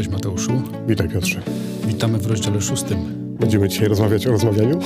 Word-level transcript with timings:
Cześć 0.00 0.12
Mateuszu. 0.12 0.62
Witaj 0.86 1.08
Piotrze. 1.08 1.42
Witamy 1.86 2.18
w 2.18 2.26
rozdziale 2.26 2.60
szóstym. 2.60 2.98
Będziemy 3.40 3.68
dzisiaj 3.68 3.88
rozmawiać 3.88 4.26
o 4.26 4.30
rozmawianiu? 4.30 4.80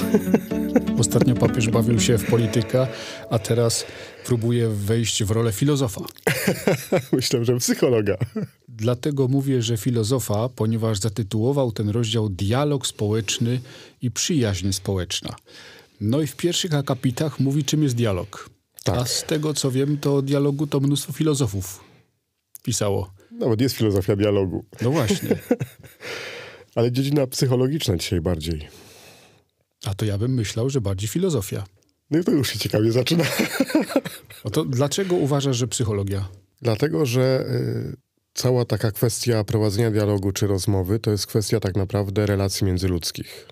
Ostatnio 1.01 1.35
papież 1.35 1.69
bawił 1.69 2.01
się 2.01 2.19
w 2.19 2.31
politykę, 2.31 2.87
a 3.31 3.39
teraz 3.39 3.87
próbuje 4.25 4.69
wejść 4.69 5.25
w 5.25 5.31
rolę 5.31 5.53
filozofa. 5.53 6.01
Myślę, 7.13 7.45
że 7.45 7.57
psychologa. 7.57 8.17
Dlatego 8.69 9.29
mówię, 9.29 9.63
że 9.63 9.77
filozofa, 9.77 10.49
ponieważ 10.49 10.99
zatytułował 10.99 11.73
ten 11.73 11.89
rozdział 11.89 12.29
Dialog 12.29 12.87
społeczny 12.87 13.61
i 14.03 14.11
przyjaźń 14.11 14.73
społeczna. 14.73 15.37
No 16.01 16.21
i 16.21 16.27
w 16.27 16.37
pierwszych 16.37 16.75
akapitach 16.75 17.41
mówi, 17.41 17.65
czym 17.65 17.83
jest 17.83 17.95
dialog. 17.95 18.51
Tak. 18.85 18.97
A 18.99 19.05
z 19.05 19.25
tego, 19.25 19.55
co 19.55 19.71
wiem, 19.71 19.99
to 19.99 20.23
dialogu 20.23 20.67
to 20.67 20.81
mnóstwo 20.81 21.13
filozofów 21.13 21.81
pisało. 22.63 23.14
Nawet 23.39 23.61
jest 23.61 23.77
filozofia 23.77 24.17
dialogu. 24.17 24.65
No 24.83 24.91
właśnie. 24.91 25.39
Ale 26.75 26.93
dziedzina 26.93 27.27
psychologiczna 27.27 27.97
dzisiaj 27.97 28.21
bardziej. 28.21 28.69
A 29.87 29.95
to 29.95 30.05
ja 30.05 30.19
bym 30.19 30.35
myślał, 30.35 30.71
że 30.71 30.81
bardziej 30.81 31.09
filozofia. 31.09 31.65
No 32.11 32.19
i 32.19 32.25
to 32.25 32.31
już 32.31 32.49
się 32.49 32.59
ciekawie 32.59 32.93
zaczyna. 32.93 33.25
No 34.45 34.51
to 34.51 34.65
dlaczego 34.65 35.17
uważasz, 35.17 35.57
że 35.57 35.69
psychologia? 35.69 36.29
Dlatego, 36.63 37.07
że 37.07 37.47
y, 37.49 37.97
cała 38.35 38.65
taka 38.65 38.91
kwestia 38.91 39.45
prowadzenia 39.45 39.91
dialogu 39.91 40.33
czy 40.33 40.47
rozmowy 40.47 40.99
to 40.99 41.11
jest 41.11 41.27
kwestia 41.27 41.61
tak 41.61 41.77
naprawdę 41.77 42.27
relacji 42.27 42.67
międzyludzkich. 42.67 43.49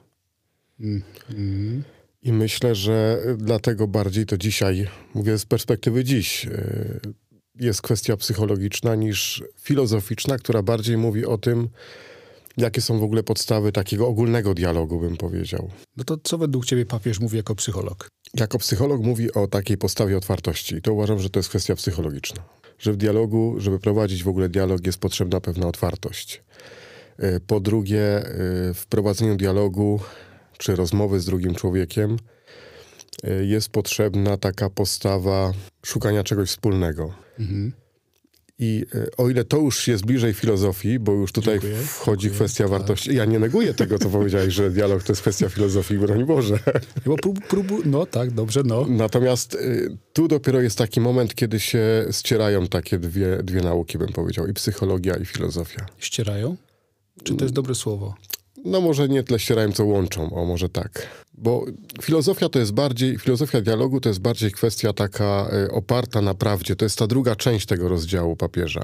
Mm. 0.80 1.82
I 2.22 2.32
myślę, 2.32 2.74
że 2.74 3.22
dlatego 3.36 3.88
bardziej 3.88 4.26
to 4.26 4.38
dzisiaj, 4.38 4.88
mówię 5.14 5.38
z 5.38 5.44
perspektywy 5.44 6.04
dziś, 6.04 6.46
y, 6.46 7.00
jest 7.62 7.82
kwestia 7.82 8.16
psychologiczna 8.16 8.94
niż 8.94 9.44
filozoficzna, 9.60 10.38
która 10.38 10.62
bardziej 10.62 10.96
mówi 10.96 11.26
o 11.26 11.38
tym, 11.38 11.68
jakie 12.56 12.80
są 12.80 12.98
w 12.98 13.02
ogóle 13.02 13.22
podstawy 13.22 13.72
takiego 13.72 14.08
ogólnego 14.08 14.54
dialogu, 14.54 15.00
bym 15.00 15.16
powiedział. 15.16 15.70
No 15.96 16.04
to 16.04 16.16
co 16.22 16.38
według 16.38 16.66
ciebie 16.66 16.86
papież 16.86 17.20
mówi 17.20 17.36
jako 17.36 17.54
psycholog? 17.54 18.08
Jako 18.34 18.58
psycholog 18.58 19.02
mówi 19.02 19.32
o 19.32 19.46
takiej 19.46 19.78
postawie 19.78 20.16
otwartości. 20.16 20.74
I 20.74 20.82
to 20.82 20.92
uważam, 20.92 21.18
że 21.18 21.30
to 21.30 21.38
jest 21.38 21.48
kwestia 21.48 21.74
psychologiczna. 21.74 22.42
Że 22.78 22.92
w 22.92 22.96
dialogu, 22.96 23.54
żeby 23.58 23.78
prowadzić 23.78 24.24
w 24.24 24.28
ogóle 24.28 24.48
dialog, 24.48 24.86
jest 24.86 24.98
potrzebna 24.98 25.40
pewna 25.40 25.66
otwartość. 25.66 26.42
Y, 27.22 27.40
Po 27.46 27.60
drugie, 27.60 28.26
y, 28.70 28.74
w 28.74 28.86
prowadzeniu 28.88 29.36
dialogu 29.36 30.00
czy 30.58 30.76
rozmowy 30.76 31.20
z 31.20 31.24
drugim 31.24 31.54
człowiekiem 31.54 32.16
y, 33.24 33.46
jest 33.46 33.68
potrzebna 33.68 34.36
taka 34.36 34.70
postawa 34.70 35.52
szukania 35.86 36.24
czegoś 36.24 36.48
wspólnego. 36.48 37.21
Mhm. 37.38 37.72
I 38.58 38.86
y, 38.94 39.16
o 39.16 39.30
ile 39.30 39.44
to 39.44 39.58
już 39.58 39.88
jest 39.88 40.06
bliżej 40.06 40.34
filozofii, 40.34 40.98
bo 40.98 41.12
już 41.12 41.32
tutaj 41.32 41.54
Dziękuję, 41.60 41.82
wchodzi 41.82 42.22
dziękuję, 42.22 42.38
kwestia 42.38 42.64
tak. 42.64 42.70
wartości. 42.70 43.14
Ja 43.14 43.24
nie 43.24 43.38
neguję 43.38 43.74
tego, 43.74 43.98
co 43.98 44.08
powiedziałeś, 44.08 44.54
że 44.54 44.70
dialog 44.70 45.02
to 45.02 45.12
jest 45.12 45.22
kwestia 45.22 45.48
filozofii, 45.48 45.98
broń 45.98 46.24
Boże. 46.24 46.58
Bo 47.06 47.16
prób, 47.16 47.46
prób, 47.46 47.66
no 47.84 48.06
tak, 48.06 48.30
dobrze, 48.30 48.62
no. 48.64 48.86
Natomiast 48.88 49.54
y, 49.54 49.96
tu 50.12 50.28
dopiero 50.28 50.60
jest 50.60 50.78
taki 50.78 51.00
moment, 51.00 51.34
kiedy 51.34 51.60
się 51.60 52.06
ścierają 52.10 52.66
takie 52.66 52.98
dwie, 52.98 53.42
dwie 53.42 53.60
nauki, 53.60 53.98
bym 53.98 54.08
powiedział, 54.12 54.46
i 54.46 54.52
psychologia, 54.52 55.16
i 55.16 55.24
filozofia. 55.24 55.86
Ścierają? 55.98 56.56
Czy 57.24 57.34
to 57.34 57.44
jest 57.44 57.54
dobre 57.54 57.74
słowo? 57.74 58.14
No 58.64 58.80
może 58.80 59.08
nie 59.08 59.22
tyle 59.22 59.38
ścierają, 59.38 59.72
co 59.72 59.84
łączą, 59.84 60.30
o 60.34 60.44
może 60.44 60.68
tak. 60.68 61.08
Bo 61.34 61.64
filozofia 62.02 62.48
to 62.48 62.58
jest 62.58 62.72
bardziej, 62.72 63.18
filozofia 63.18 63.60
dialogu 63.60 64.00
to 64.00 64.08
jest 64.08 64.20
bardziej 64.20 64.52
kwestia 64.52 64.92
taka 64.92 65.48
y, 65.66 65.70
oparta 65.72 66.20
na 66.20 66.34
prawdzie. 66.34 66.76
To 66.76 66.84
jest 66.84 66.98
ta 66.98 67.06
druga 67.06 67.36
część 67.36 67.66
tego 67.66 67.88
rozdziału 67.88 68.36
papieża. 68.36 68.80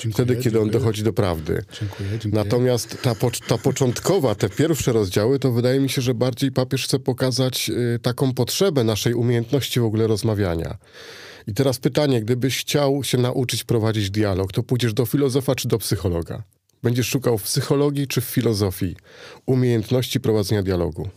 Dziękuję, 0.00 0.12
Wtedy, 0.26 0.42
kiedy 0.42 0.58
on 0.58 0.64
dziękuję. 0.64 0.80
dochodzi 0.80 1.02
do 1.02 1.12
prawdy. 1.12 1.64
Dziękuję. 1.80 2.08
Natomiast 2.32 3.02
ta, 3.02 3.12
pocz- 3.14 3.46
ta 3.46 3.58
początkowa, 3.58 4.34
te 4.34 4.48
pierwsze 4.48 4.92
rozdziały, 4.92 5.38
to 5.38 5.52
wydaje 5.52 5.80
mi 5.80 5.88
się, 5.90 6.02
że 6.02 6.14
bardziej 6.14 6.52
papież 6.52 6.84
chce 6.84 6.98
pokazać 6.98 7.70
y, 7.70 7.98
taką 8.02 8.34
potrzebę 8.34 8.84
naszej 8.84 9.14
umiejętności 9.14 9.80
w 9.80 9.84
ogóle 9.84 10.06
rozmawiania. 10.06 10.76
I 11.46 11.54
teraz 11.54 11.78
pytanie, 11.78 12.20
gdybyś 12.22 12.58
chciał 12.60 13.04
się 13.04 13.18
nauczyć 13.18 13.64
prowadzić 13.64 14.10
dialog, 14.10 14.52
to 14.52 14.62
pójdziesz 14.62 14.94
do 14.94 15.06
filozofa 15.06 15.54
czy 15.54 15.68
do 15.68 15.78
psychologa? 15.78 16.42
Będziesz 16.84 17.08
szukał 17.08 17.38
w 17.38 17.42
psychologii 17.42 18.06
czy 18.08 18.20
w 18.20 18.24
filozofii 18.24 18.96
umiejętności 19.46 20.20
prowadzenia 20.20 20.62
dialogu. 20.62 21.08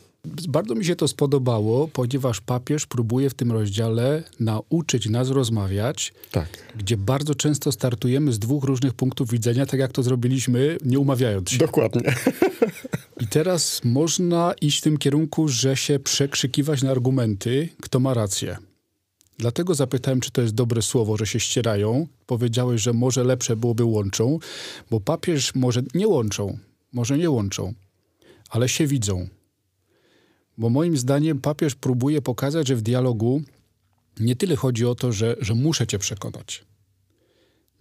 Bardzo 0.50 0.75
mi 0.75 0.85
się 0.85 0.95
to 0.95 1.07
spodobało, 1.07 1.88
ponieważ 1.88 2.41
papież 2.41 2.85
próbuje 2.85 3.29
w 3.29 3.33
tym 3.33 3.51
rozdziale 3.51 4.23
nauczyć 4.39 5.09
nas 5.09 5.29
rozmawiać, 5.29 6.13
Tak. 6.31 6.47
gdzie 6.75 6.97
bardzo 6.97 7.35
często 7.35 7.72
startujemy 7.72 8.33
z 8.33 8.39
dwóch 8.39 8.63
różnych 8.63 8.94
punktów 8.94 9.31
widzenia, 9.31 9.66
tak 9.66 9.79
jak 9.79 9.91
to 9.91 10.03
zrobiliśmy, 10.03 10.77
nie 10.85 11.00
umawiając 11.00 11.50
się. 11.50 11.57
Dokładnie. 11.57 12.16
I 13.19 13.27
teraz 13.27 13.81
można 13.83 14.53
iść 14.61 14.79
w 14.79 14.81
tym 14.81 14.97
kierunku, 14.97 15.47
że 15.47 15.77
się 15.77 16.00
przekrzykiwać 16.00 16.83
na 16.83 16.91
argumenty, 16.91 17.69
kto 17.81 18.00
ma 18.00 18.13
rację. 18.13 18.57
Dlatego 19.38 19.75
zapytałem, 19.75 20.20
czy 20.20 20.31
to 20.31 20.42
jest 20.42 20.53
dobre 20.53 20.81
słowo, 20.81 21.18
że 21.18 21.28
się 21.28 21.40
ścierają. 21.40 22.08
Powiedziałeś, 22.25 22.81
że 22.81 22.94
może 22.94 23.24
lepsze 23.24 23.56
byłoby 23.56 23.84
łączą, 23.84 24.40
bo 24.90 25.00
papież 25.00 25.56
może 25.56 25.84
nie 25.94 26.08
łączą, 26.08 26.58
może 26.94 27.18
nie 27.18 27.30
łączą, 27.30 27.74
ale 28.50 28.70
się 28.70 28.88
widzą. 28.88 29.28
Bo 30.58 30.70
moim 30.70 30.98
zdaniem 30.98 31.42
papież 31.42 31.75
próbuje 31.75 32.22
pokazać, 32.22 32.68
że 32.68 32.75
w 32.75 32.81
dialogu 32.81 33.42
nie 34.20 34.36
tyle 34.36 34.56
chodzi 34.56 34.86
o 34.86 34.96
to, 34.96 35.12
że, 35.12 35.36
że 35.40 35.54
muszę 35.56 35.88
cię 35.88 36.00
przekonać. 36.00 36.66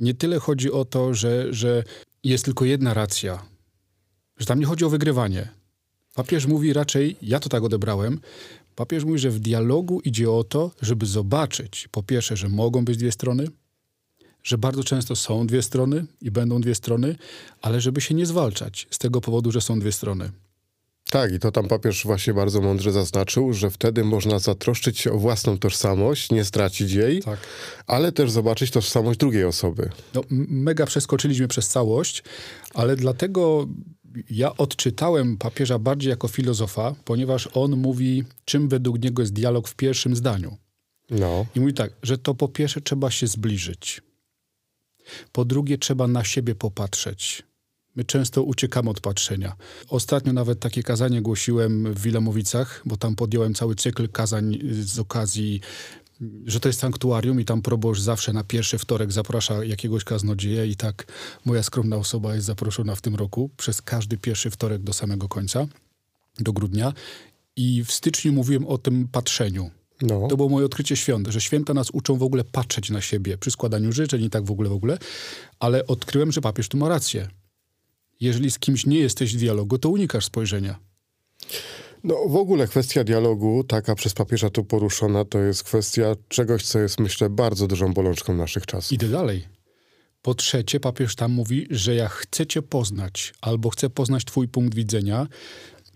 Nie 0.01 0.15
tyle 0.15 0.39
chodzi 0.39 0.73
o 0.73 0.85
to, 0.85 1.15
że, 1.15 1.55
że 1.55 1.85
jest 2.25 2.45
tylko 2.45 2.65
jedna 2.65 2.95
racja, 2.95 3.43
że 4.37 4.47
tam 4.47 4.61
nie 4.61 4.67
chodzi 4.67 4.85
o 4.85 4.91
wygrywanie. 4.91 5.49
Papież 6.15 6.47
mówi 6.47 6.73
raczej, 6.73 7.17
ja 7.23 7.41
to 7.41 7.49
tak 7.49 7.63
odebrałem, 7.63 8.21
papież 8.77 9.05
mówi, 9.05 9.19
że 9.19 9.31
w 9.31 9.39
dialogu 9.39 10.01
idzie 10.01 10.31
o 10.31 10.45
to, 10.45 10.71
żeby 10.83 11.07
zobaczyć, 11.07 11.89
po 11.91 12.03
pierwsze, 12.03 12.37
że 12.37 12.49
mogą 12.49 12.85
być 12.85 12.97
dwie 12.97 13.13
strony, 13.13 13.47
że 14.43 14.59
bardzo 14.59 14.85
często 14.85 15.17
są 15.17 15.47
dwie 15.47 15.63
strony 15.63 16.07
i 16.21 16.31
będą 16.31 16.61
dwie 16.61 16.75
strony, 16.75 17.17
ale 17.63 17.81
żeby 17.81 18.01
się 18.01 18.15
nie 18.15 18.27
zwalczać 18.27 18.87
z 18.91 18.99
tego 18.99 19.21
powodu, 19.21 19.53
że 19.53 19.61
są 19.61 19.81
dwie 19.81 19.93
strony. 19.93 20.31
Tak, 21.11 21.33
i 21.33 21.39
to 21.39 21.53
tam 21.53 21.69
papież 21.69 22.05
właśnie 22.05 22.35
bardzo 22.35 22.61
mądrze 22.61 22.93
zaznaczył, 22.93 23.53
że 23.53 23.71
wtedy 23.71 24.05
można 24.05 24.39
zatroszczyć 24.39 24.99
się 24.99 25.13
o 25.13 25.19
własną 25.19 25.59
tożsamość, 25.59 26.31
nie 26.31 26.45
stracić 26.45 26.93
jej, 26.93 27.23
Tak. 27.23 27.39
ale 27.87 28.13
też 28.13 28.31
zobaczyć 28.31 28.71
tożsamość 28.71 29.19
drugiej 29.19 29.45
osoby. 29.45 29.91
No, 30.15 30.23
mega 30.49 30.87
przeskoczyliśmy 30.87 31.49
przez 31.49 31.69
całość, 31.69 32.23
ale 32.75 32.97
dlatego 32.97 33.67
ja 34.31 34.57
odczytałem 34.57 35.37
papieża 35.39 35.79
bardziej 35.79 36.11
jako 36.11 36.29
filozofa, 36.29 36.95
ponieważ 37.05 37.49
on 37.55 37.77
mówi, 37.77 38.25
czym 38.45 38.69
według 38.69 39.03
niego 39.03 39.23
jest 39.23 39.33
dialog 39.33 39.69
w 39.69 39.75
pierwszym 39.75 40.17
zdaniu. 40.17 40.57
No. 41.11 41.47
I 41.55 41.61
mówi 41.61 41.75
tak, 41.75 41.93
że 42.03 42.19
to 42.19 42.35
po 42.35 42.49
pierwsze 42.49 42.81
trzeba 42.81 43.11
się 43.11 43.27
zbliżyć. 43.27 44.03
Po 45.33 45.45
drugie 45.45 45.79
trzeba 45.79 46.09
na 46.09 46.25
siebie 46.25 46.55
popatrzeć. 46.55 47.43
My 47.97 48.05
często 48.05 48.43
uciekamy 48.43 48.91
od 48.91 49.01
patrzenia. 49.01 49.57
Ostatnio 49.89 50.33
nawet 50.33 50.61
takie 50.61 50.83
kazanie 50.83 51.23
głosiłem 51.23 51.95
w 51.95 52.03
Wilamowicach, 52.03 52.83
bo 52.85 52.97
tam 52.97 53.17
podjąłem 53.17 53.55
cały 53.55 53.75
cykl 53.75 54.09
kazań 54.09 54.59
z 54.71 54.99
okazji, 54.99 55.61
że 56.47 56.61
to 56.61 56.69
jest 56.69 56.81
sanktuarium 56.81 57.41
i 57.41 57.45
tam 57.45 57.63
proboszcz 57.63 58.01
zawsze 58.01 58.33
na 58.33 58.45
pierwszy 58.45 58.79
wtorek 58.79 59.13
zaprasza 59.13 59.65
jakiegoś 59.65 60.05
kaznodzieja 60.05 60.65
i 60.65 60.77
tak 60.77 61.13
moja 61.45 61.63
skromna 61.63 61.97
osoba 61.97 62.35
jest 62.35 62.47
zaproszona 62.47 62.95
w 62.95 63.01
tym 63.01 63.15
roku 63.15 63.51
przez 63.57 63.83
każdy 63.83 64.17
pierwszy 64.19 64.51
wtorek 64.51 64.83
do 64.83 64.93
samego 64.93 65.29
końca, 65.29 65.67
do 66.39 66.53
grudnia. 66.53 66.93
I 67.57 67.85
w 67.85 67.93
styczniu 67.93 68.33
mówiłem 68.33 68.67
o 68.67 68.79
tym 68.79 69.09
patrzeniu. 69.09 69.71
No. 70.03 70.29
To 70.29 70.37
było 70.37 70.49
moje 70.49 70.67
odkrycie 70.67 70.97
świąt, 70.97 71.29
że 71.29 71.41
święta 71.41 71.75
nas 71.75 71.91
uczą 71.91 72.17
w 72.17 72.23
ogóle 72.23 72.45
patrzeć 72.45 72.91
na 72.91 73.01
siebie 73.01 73.39
przy 73.39 73.51
składaniu 73.51 73.93
życzeń 73.93 74.25
i 74.25 74.31
tak 74.31 74.45
w 74.45 74.51
ogóle, 74.51 74.69
w 74.69 74.73
ogóle. 74.73 74.99
Ale 75.59 75.87
odkryłem, 75.87 76.33
że 76.33 76.41
papież 76.41 76.69
tu 76.69 76.77
ma 76.77 76.89
rację. 76.89 77.29
Jeżeli 78.21 78.51
z 78.51 78.59
kimś 78.59 78.87
nie 78.87 78.99
jesteś 78.99 79.37
w 79.37 79.39
dialogu, 79.39 79.79
to 79.79 79.89
unikasz 79.89 80.25
spojrzenia. 80.25 80.79
No 82.07 82.29
w 82.29 82.37
ogóle 82.37 82.67
kwestia 82.67 83.05
dialogu, 83.05 83.65
taka 83.65 83.95
przez 83.95 84.15
papieża 84.15 84.51
tu 84.51 84.65
poruszona, 84.65 85.25
to 85.25 85.39
jest 85.39 85.65
kwestia 85.65 86.15
czegoś, 86.29 86.63
co 86.65 86.79
jest 86.79 87.01
myślę 87.01 87.31
bardzo 87.31 87.67
dużą 87.67 87.93
bolączką 87.93 88.35
naszych 88.35 88.67
czasów. 88.67 88.93
Idę 88.93 89.09
dalej. 89.09 89.45
Po 90.23 90.35
trzecie, 90.35 90.81
papież 90.81 91.15
tam 91.17 91.33
mówi, 91.33 91.67
że 91.71 91.95
ja 91.95 92.09
chcę 92.09 92.47
cię 92.47 92.63
poznać, 92.63 93.35
albo 93.41 93.71
chcę 93.71 93.91
poznać 93.91 94.25
twój 94.25 94.49
punkt 94.49 94.75
widzenia. 94.75 95.27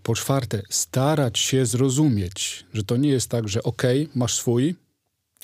Po 0.03 0.15
czwarte, 0.15 0.62
starać 0.71 1.39
się 1.39 1.67
zrozumieć, 1.67 2.65
że 2.73 2.85
to 2.85 2.97
nie 2.97 3.09
jest 3.09 3.29
tak, 3.29 3.49
że 3.49 3.63
okej, 3.63 4.09
masz 4.15 4.35
swój, 4.35 4.75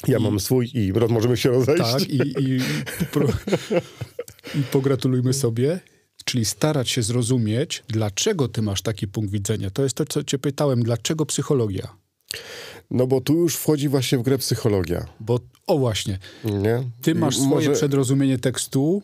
Ja 0.08 0.18
mam 0.18 0.40
swój 0.40 0.70
i 0.74 0.92
możemy 1.08 1.36
się 1.36 1.50
rozejść. 1.50 1.82
tak, 1.82 2.02
i, 2.02 2.16
i, 2.16 2.60
pro, 3.12 3.28
i 4.58 4.62
pogratulujmy 4.72 5.32
sobie. 5.32 5.80
Czyli 6.28 6.44
starać 6.44 6.90
się 6.90 7.02
zrozumieć, 7.02 7.82
dlaczego 7.88 8.48
ty 8.48 8.62
masz 8.62 8.82
taki 8.82 9.08
punkt 9.08 9.30
widzenia. 9.32 9.70
To 9.70 9.82
jest 9.82 9.96
to, 9.96 10.04
co 10.04 10.24
cię 10.24 10.38
pytałem, 10.38 10.82
dlaczego 10.82 11.26
psychologia? 11.26 11.96
No 12.90 13.06
bo 13.06 13.20
tu 13.20 13.34
już 13.34 13.56
wchodzi 13.56 13.88
właśnie 13.88 14.18
w 14.18 14.22
grę 14.22 14.38
psychologia. 14.38 15.06
Bo, 15.20 15.40
o 15.66 15.78
właśnie, 15.78 16.18
Nie? 16.44 16.90
ty 17.02 17.14
masz 17.14 17.36
swoje 17.36 17.50
może- 17.68 17.72
przedrozumienie 17.72 18.38
tekstu, 18.38 19.02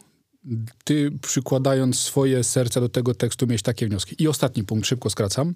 ty 0.85 1.11
przykładając 1.23 1.99
swoje 1.99 2.45
serce 2.45 2.81
do 2.81 2.89
tego 2.89 3.15
tekstu 3.15 3.47
mieć 3.47 3.63
takie 3.63 3.87
wnioski. 3.89 4.17
I 4.23 4.29
ostatni 4.29 4.65
punkt, 4.65 4.87
szybko 4.87 5.11
skracam. 5.11 5.55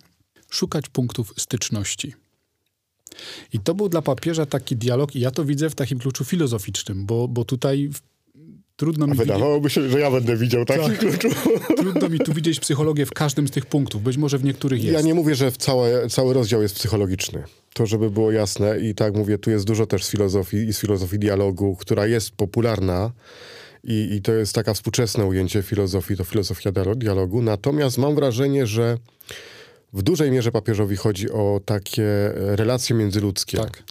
Szukać 0.51 0.89
punktów 0.89 1.35
styczności. 1.39 2.15
I 3.53 3.59
to 3.61 3.75
był 3.75 3.89
dla 3.89 4.03
papieża 4.03 4.47
taki 4.47 4.77
dialog, 4.77 5.17
i 5.17 5.21
ja 5.21 5.31
to 5.31 5.45
widzę 5.45 5.71
w 5.71 5.75
takim 5.75 5.99
kluczu 5.99 6.25
filozoficznym, 6.25 7.07
bo, 7.07 7.29
bo 7.29 7.45
tutaj 7.45 7.91
trudno 8.77 9.07
mi 9.07 9.15
wydawałoby 9.15 9.71
się, 9.71 9.91
że 9.91 10.01
ja 10.01 10.11
będę 10.11 10.37
widział 10.37 10.65
Tak. 10.65 10.99
klucz. 10.99 11.15
Trudno 11.77 12.09
mi 12.09 12.19
tu 12.19 12.33
widzieć 12.35 12.61
psychologię 12.61 13.07
w 13.07 13.11
każdym 13.13 13.49
z 13.49 13.51
tych 13.51 13.67
punktów. 13.67 14.03
Być 14.03 14.17
może 14.17 14.39
w 14.39 14.45
niektórych 14.45 14.85
jest. 14.85 14.95
Ja 14.95 15.01
nie 15.01 15.15
mówię, 15.15 15.35
że 15.35 15.53
całe, 15.53 16.09
cały 16.09 16.35
rozdział 16.35 16.63
jest 16.63 16.75
psychologiczny. 16.75 17.43
To, 17.75 17.87
żeby 17.87 18.11
było 18.11 18.33
jasne. 18.33 18.81
I 18.81 18.95
tak 18.95 19.15
mówię, 19.15 19.39
tu 19.39 19.51
jest 19.51 19.65
dużo 19.65 19.87
też 19.87 20.05
z 20.05 20.11
filozofii 20.11 20.57
i 20.57 20.73
z 20.73 20.79
filozofii 20.81 21.19
dialogu, 21.19 21.77
która 21.77 22.07
jest 22.07 22.31
popularna. 22.31 23.13
I, 23.85 24.09
I 24.13 24.23
to 24.23 24.33
jest 24.33 24.55
taka 24.55 24.75
współczesne 24.75 25.25
ujęcie 25.27 25.63
filozofii, 25.63 26.17
to 26.17 26.25
filozofia 26.25 26.71
dialo- 26.73 26.97
dialogu. 26.97 27.43
Natomiast 27.43 27.99
mam 27.99 28.15
wrażenie, 28.15 28.67
że 28.67 28.99
w 29.93 30.03
dużej 30.03 30.31
mierze 30.31 30.53
papieżowi 30.53 30.97
chodzi 30.97 31.31
o 31.31 31.61
takie 31.65 32.07
relacje 32.35 32.97
międzyludzkie. 32.97 33.59
Tak. 33.59 33.83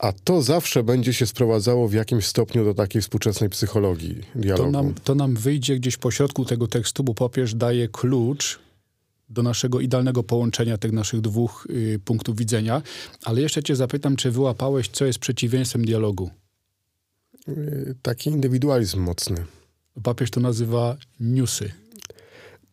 A 0.00 0.12
to 0.12 0.42
zawsze 0.42 0.82
będzie 0.82 1.12
się 1.14 1.26
sprowadzało 1.26 1.88
w 1.88 1.92
jakimś 1.92 2.26
stopniu 2.26 2.64
do 2.64 2.74
takiej 2.74 3.02
współczesnej 3.02 3.50
psychologii 3.50 4.20
dialogu. 4.34 4.64
To 4.64 4.82
nam, 4.82 4.94
to 5.04 5.14
nam 5.14 5.34
wyjdzie 5.34 5.76
gdzieś 5.76 5.96
po 5.96 6.10
środku 6.10 6.44
tego 6.44 6.66
tekstu, 6.66 7.04
bo 7.04 7.14
papież 7.14 7.54
daje 7.54 7.88
klucz 7.88 8.58
do 9.28 9.42
naszego 9.42 9.80
idealnego 9.80 10.22
połączenia 10.22 10.78
tych 10.78 10.92
naszych 10.92 11.20
dwóch 11.20 11.66
y, 11.70 12.00
punktów 12.04 12.36
widzenia. 12.36 12.82
Ale 13.24 13.40
jeszcze 13.40 13.62
cię 13.62 13.76
zapytam, 13.76 14.16
czy 14.16 14.30
wyłapałeś, 14.30 14.88
co 14.88 15.04
jest 15.04 15.18
przeciwieństwem 15.18 15.84
dialogu? 15.84 16.30
Y, 17.48 17.94
Taki 18.02 18.30
indywidualizm 18.30 19.00
mocny. 19.00 19.44
Papież 20.02 20.30
to 20.30 20.40
nazywa 20.40 20.96
newsy. 21.20 21.72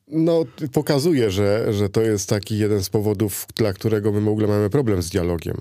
No, 0.08 0.44
pokazuje, 0.74 1.32
że, 1.32 1.74
że 1.74 1.90
to 1.90 2.02
jest 2.02 2.30
taki 2.30 2.58
jeden 2.58 2.84
z 2.84 2.90
powodów, 2.90 3.48
dla 3.56 3.74
którego 3.74 4.12
my 4.12 4.22
w 4.22 4.28
ogóle 4.28 4.48
mamy 4.48 4.70
problem 4.70 5.02
z 5.02 5.10
dialogiem. 5.10 5.58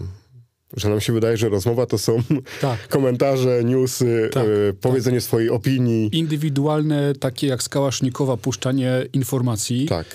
Że 0.76 0.88
nam 0.88 1.00
się 1.00 1.12
wydaje, 1.12 1.37
że 1.37 1.49
rozmowa 1.49 1.87
to 1.87 1.99
są 1.99 2.23
Tak. 2.61 2.88
komentarze, 2.88 3.64
newsy, 3.64 4.28
Tak, 4.32 4.46
y, 4.46 4.75
powiedzenie 4.81 5.20
swojej 5.20 5.50
opinii. 5.50 6.11
Indywidualne, 6.19 7.12
takie 7.20 7.46
jak 7.46 7.62
skałasznikowa, 7.62 8.37
puszczanie 8.37 9.06
informacji. 9.12 9.87
Tak. 9.87 10.06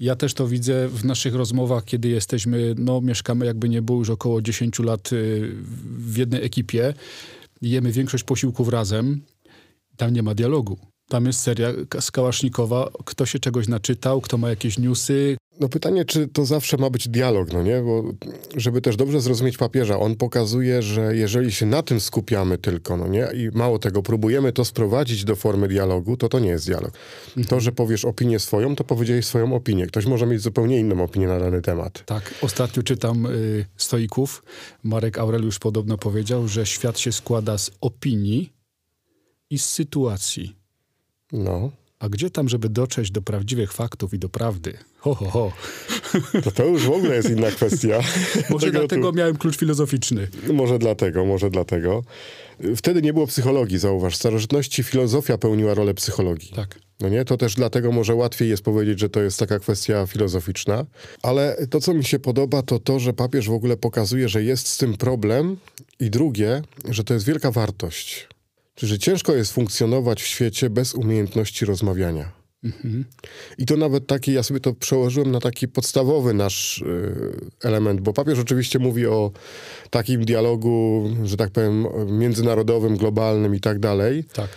Ja 0.00 0.16
też 0.16 0.34
to 0.34 0.48
widzę 0.48 0.88
w 0.88 1.04
naszych 1.04 1.34
rozmowach, 1.34 1.84
kiedy 1.84 2.08
jesteśmy, 2.08 2.74
no 2.78 3.00
mieszkamy 3.00 3.46
jakby 3.46 3.68
nie 3.68 3.82
było 3.82 3.98
już 3.98 4.10
około 4.10 4.42
10 4.42 4.78
lat 4.78 5.12
y, 5.12 5.50
w 5.98 6.16
jednej 6.16 6.44
ekipie. 6.44 6.94
Jemy 7.62 7.92
większość 7.92 8.24
posiłków 8.24 8.68
razem. 8.68 9.20
Tam 9.96 10.12
nie 10.12 10.22
ma 10.22 10.34
dialogu. 10.34 10.78
Tam 11.08 11.26
jest 11.26 11.40
seria 11.40 11.68
ka- 11.88 12.00
skałasznikowa. 12.00 12.90
Kto 13.04 13.26
się 13.26 13.38
czegoś 13.38 13.68
naczytał, 13.68 14.20
kto 14.20 14.38
ma 14.38 14.50
jakieś 14.50 14.78
newsy. 14.78 15.36
No 15.60 15.68
pytanie, 15.68 16.04
czy 16.04 16.28
to 16.28 16.44
zawsze 16.44 16.76
ma 16.76 16.90
być 16.90 17.08
dialog, 17.08 17.52
no 17.52 17.62
nie? 17.62 17.82
Bo 17.82 18.04
żeby 18.56 18.80
też 18.80 18.96
dobrze 18.96 19.20
zrozumieć 19.20 19.56
papieża, 19.56 19.98
on 19.98 20.16
pokazuje, 20.16 20.82
że 20.82 21.16
jeżeli 21.16 21.52
się 21.52 21.66
na 21.66 21.82
tym 21.82 22.00
skupiamy 22.00 22.58
tylko, 22.58 22.96
no 22.96 23.08
nie? 23.08 23.28
I 23.34 23.50
mało 23.56 23.78
tego, 23.78 24.02
próbujemy 24.02 24.52
to 24.52 24.64
sprowadzić 24.64 25.24
do 25.24 25.36
formy 25.36 25.68
dialogu, 25.68 26.16
to 26.16 26.28
to 26.28 26.38
nie 26.38 26.48
jest 26.48 26.66
dialog. 26.66 26.90
To, 27.48 27.60
że 27.60 27.72
powiesz 27.72 28.04
opinię 28.04 28.38
swoją, 28.38 28.76
to 28.76 28.84
powiedziałeś 28.84 29.26
swoją 29.26 29.54
opinię. 29.54 29.86
Ktoś 29.86 30.06
może 30.06 30.26
mieć 30.26 30.40
zupełnie 30.40 30.78
inną 30.78 31.02
opinię 31.02 31.26
na 31.26 31.38
dany 31.38 31.62
temat. 31.62 32.02
Tak, 32.06 32.34
ostatnio 32.42 32.82
czytam 32.82 33.26
y, 33.26 33.66
stoików. 33.76 34.42
Marek 34.82 35.18
Aureliusz 35.18 35.58
podobno 35.58 35.98
powiedział, 35.98 36.48
że 36.48 36.66
świat 36.66 36.98
się 36.98 37.12
składa 37.12 37.58
z 37.58 37.70
opinii 37.80 38.52
i 39.50 39.58
z 39.58 39.64
sytuacji. 39.64 40.56
No. 41.32 41.70
A 42.00 42.08
gdzie 42.08 42.30
tam, 42.30 42.48
żeby 42.48 42.68
dotrzeć 42.68 43.10
do 43.10 43.22
prawdziwych 43.22 43.72
faktów 43.72 44.14
i 44.14 44.18
do 44.18 44.28
prawdy? 44.28 44.78
Ho, 44.98 45.14
ho, 45.14 45.30
ho. 45.30 45.52
To 46.44 46.50
to 46.50 46.64
już 46.64 46.86
w 46.86 46.90
ogóle 46.90 47.14
jest 47.16 47.30
inna 47.30 47.50
kwestia. 47.50 48.00
Może 48.50 48.66
Tego 48.66 48.78
dlatego 48.78 49.12
miałem 49.12 49.36
klucz 49.36 49.56
filozoficzny. 49.58 50.28
tu- 50.46 50.54
Może 50.54 50.78
dlatego, 50.78 51.24
może 51.24 51.50
dlatego. 51.50 52.02
Wtedy 52.76 53.02
nie 53.02 53.12
było 53.12 53.26
psychologii, 53.26 53.78
zauważ. 53.78 54.14
W 54.14 54.16
starożytności 54.16 54.82
filozofia 54.82 55.38
pełniła 55.38 55.74
rolę 55.74 55.94
psychologii. 55.94 56.52
Tak. 56.56 56.78
No 57.00 57.08
nie? 57.08 57.24
To 57.24 57.36
też 57.36 57.54
dlatego 57.54 57.92
może 57.92 58.14
łatwiej 58.14 58.48
jest 58.48 58.62
powiedzieć, 58.62 59.00
że 59.00 59.08
to 59.08 59.20
jest 59.20 59.38
taka 59.38 59.58
kwestia 59.58 60.06
filozoficzna. 60.06 60.84
Ale 61.22 61.56
to, 61.70 61.80
co 61.80 61.94
mi 61.94 62.04
się 62.04 62.18
podoba, 62.18 62.62
to 62.62 62.78
to, 62.78 62.98
że 63.00 63.12
papież 63.12 63.48
w 63.48 63.52
ogóle 63.52 63.76
pokazuje, 63.76 64.28
że 64.28 64.42
jest 64.42 64.66
z 64.68 64.76
tym 64.78 64.96
problem 64.96 65.56
i 66.00 66.10
drugie, 66.10 66.62
że 66.88 67.04
to 67.04 67.14
jest 67.14 67.26
wielka 67.26 67.50
wartość. 67.50 68.28
Że 68.82 68.98
ciężko 68.98 69.34
jest 69.34 69.52
funkcjonować 69.52 70.22
w 70.22 70.26
świecie 70.26 70.70
bez 70.70 70.94
umiejętności 70.94 71.64
rozmawiania. 71.64 72.38
I 73.58 73.66
to 73.66 73.76
nawet 73.76 74.06
taki, 74.06 74.32
ja 74.32 74.42
sobie 74.42 74.60
to 74.60 74.74
przełożyłem 74.74 75.30
na 75.30 75.40
taki 75.40 75.68
podstawowy 75.68 76.34
nasz 76.34 76.78
y, 76.78 77.14
element, 77.62 78.00
bo 78.00 78.12
papież 78.12 78.38
oczywiście 78.38 78.78
mówi 78.78 79.06
o 79.06 79.30
takim 79.90 80.24
dialogu, 80.24 81.08
że 81.24 81.36
tak 81.36 81.50
powiem, 81.50 81.86
międzynarodowym, 82.06 82.96
globalnym 82.96 83.54
i 83.54 83.60
tak 83.60 83.78
dalej. 83.78 84.24
Tak. 84.32 84.48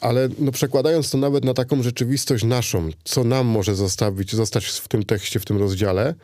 Ale 0.00 0.28
no, 0.38 0.52
przekładając 0.52 1.10
to 1.10 1.18
nawet 1.18 1.44
na 1.44 1.54
taką 1.54 1.82
rzeczywistość 1.82 2.44
naszą, 2.44 2.90
co 3.04 3.24
nam 3.24 3.46
może 3.46 3.74
zostawić, 3.74 4.34
zostać 4.34 4.66
w 4.66 4.88
tym 4.88 5.04
tekście, 5.04 5.40
w 5.40 5.44
tym 5.44 5.58
rozdziale, 5.58 6.14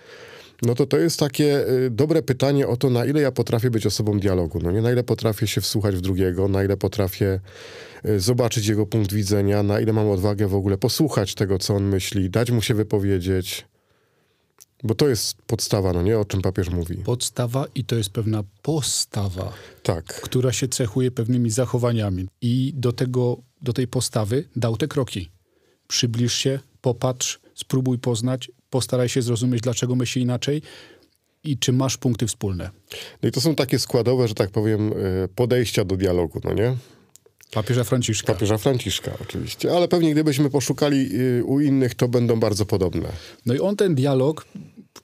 no 0.62 0.74
to 0.74 0.86
to 0.86 0.96
jest 0.96 1.18
takie 1.20 1.68
y, 1.68 1.90
dobre 1.90 2.22
pytanie 2.22 2.68
o 2.68 2.76
to, 2.76 2.90
na 2.90 3.04
ile 3.04 3.20
ja 3.20 3.32
potrafię 3.32 3.70
być 3.70 3.86
osobą 3.86 4.20
dialogu. 4.20 4.60
No 4.62 4.70
nie, 4.70 4.82
na 4.82 4.92
ile 4.92 5.04
potrafię 5.04 5.46
się 5.46 5.60
wsłuchać 5.60 5.96
w 5.96 6.00
drugiego, 6.00 6.48
na 6.48 6.64
ile 6.64 6.76
potrafię 6.76 7.40
y, 8.06 8.20
zobaczyć 8.20 8.66
jego 8.66 8.86
punkt 8.86 9.12
widzenia, 9.12 9.62
na 9.62 9.80
ile 9.80 9.92
mam 9.92 10.08
odwagę 10.08 10.48
w 10.48 10.54
ogóle 10.54 10.78
posłuchać 10.78 11.34
tego, 11.34 11.58
co 11.58 11.74
on 11.74 11.84
myśli, 11.84 12.30
dać 12.30 12.50
mu 12.50 12.62
się 12.62 12.74
wypowiedzieć. 12.74 13.66
Bo 14.84 14.94
to 14.94 15.08
jest 15.08 15.42
podstawa, 15.42 15.92
no 15.92 16.02
nie, 16.02 16.18
o 16.18 16.24
czym 16.24 16.42
papież 16.42 16.70
mówi. 16.70 16.96
Podstawa 16.96 17.66
i 17.74 17.84
to 17.84 17.96
jest 17.96 18.10
pewna 18.10 18.44
postawa, 18.62 19.52
Tak, 19.82 20.04
która 20.04 20.52
się 20.52 20.68
cechuje 20.68 21.10
pewnymi 21.10 21.50
zachowaniami. 21.50 22.28
I 22.40 22.72
do, 22.76 22.92
tego, 22.92 23.36
do 23.62 23.72
tej 23.72 23.88
postawy 23.88 24.44
dał 24.56 24.76
te 24.76 24.88
kroki. 24.88 25.30
Przybliż 25.88 26.32
się, 26.32 26.58
popatrz, 26.80 27.40
spróbuj 27.54 27.98
poznać, 27.98 28.50
postaraj 28.70 29.08
się 29.08 29.22
zrozumieć, 29.22 29.60
dlaczego 29.62 29.94
myśli 29.94 30.22
inaczej 30.22 30.62
i 31.44 31.58
czy 31.58 31.72
masz 31.72 31.96
punkty 31.96 32.26
wspólne. 32.26 32.70
no 33.22 33.28
i 33.28 33.32
to 33.32 33.40
są 33.40 33.54
takie 33.54 33.78
składowe, 33.78 34.28
że 34.28 34.34
tak 34.34 34.50
powiem, 34.50 34.92
y, 34.92 35.28
podejścia 35.34 35.84
do 35.84 35.96
dialogu, 35.96 36.40
no 36.44 36.52
nie? 36.52 36.76
Papieża 37.52 37.84
Franciszka. 37.84 38.32
Papieża 38.32 38.58
Franciszka 38.58 39.12
oczywiście, 39.22 39.76
ale 39.76 39.88
pewnie 39.88 40.12
gdybyśmy 40.12 40.50
poszukali 40.50 41.08
y, 41.38 41.44
u 41.44 41.60
innych, 41.60 41.94
to 41.94 42.08
będą 42.08 42.40
bardzo 42.40 42.66
podobne. 42.66 43.08
No 43.46 43.54
i 43.54 43.58
on 43.58 43.76
ten 43.76 43.94
dialog, 43.94 44.46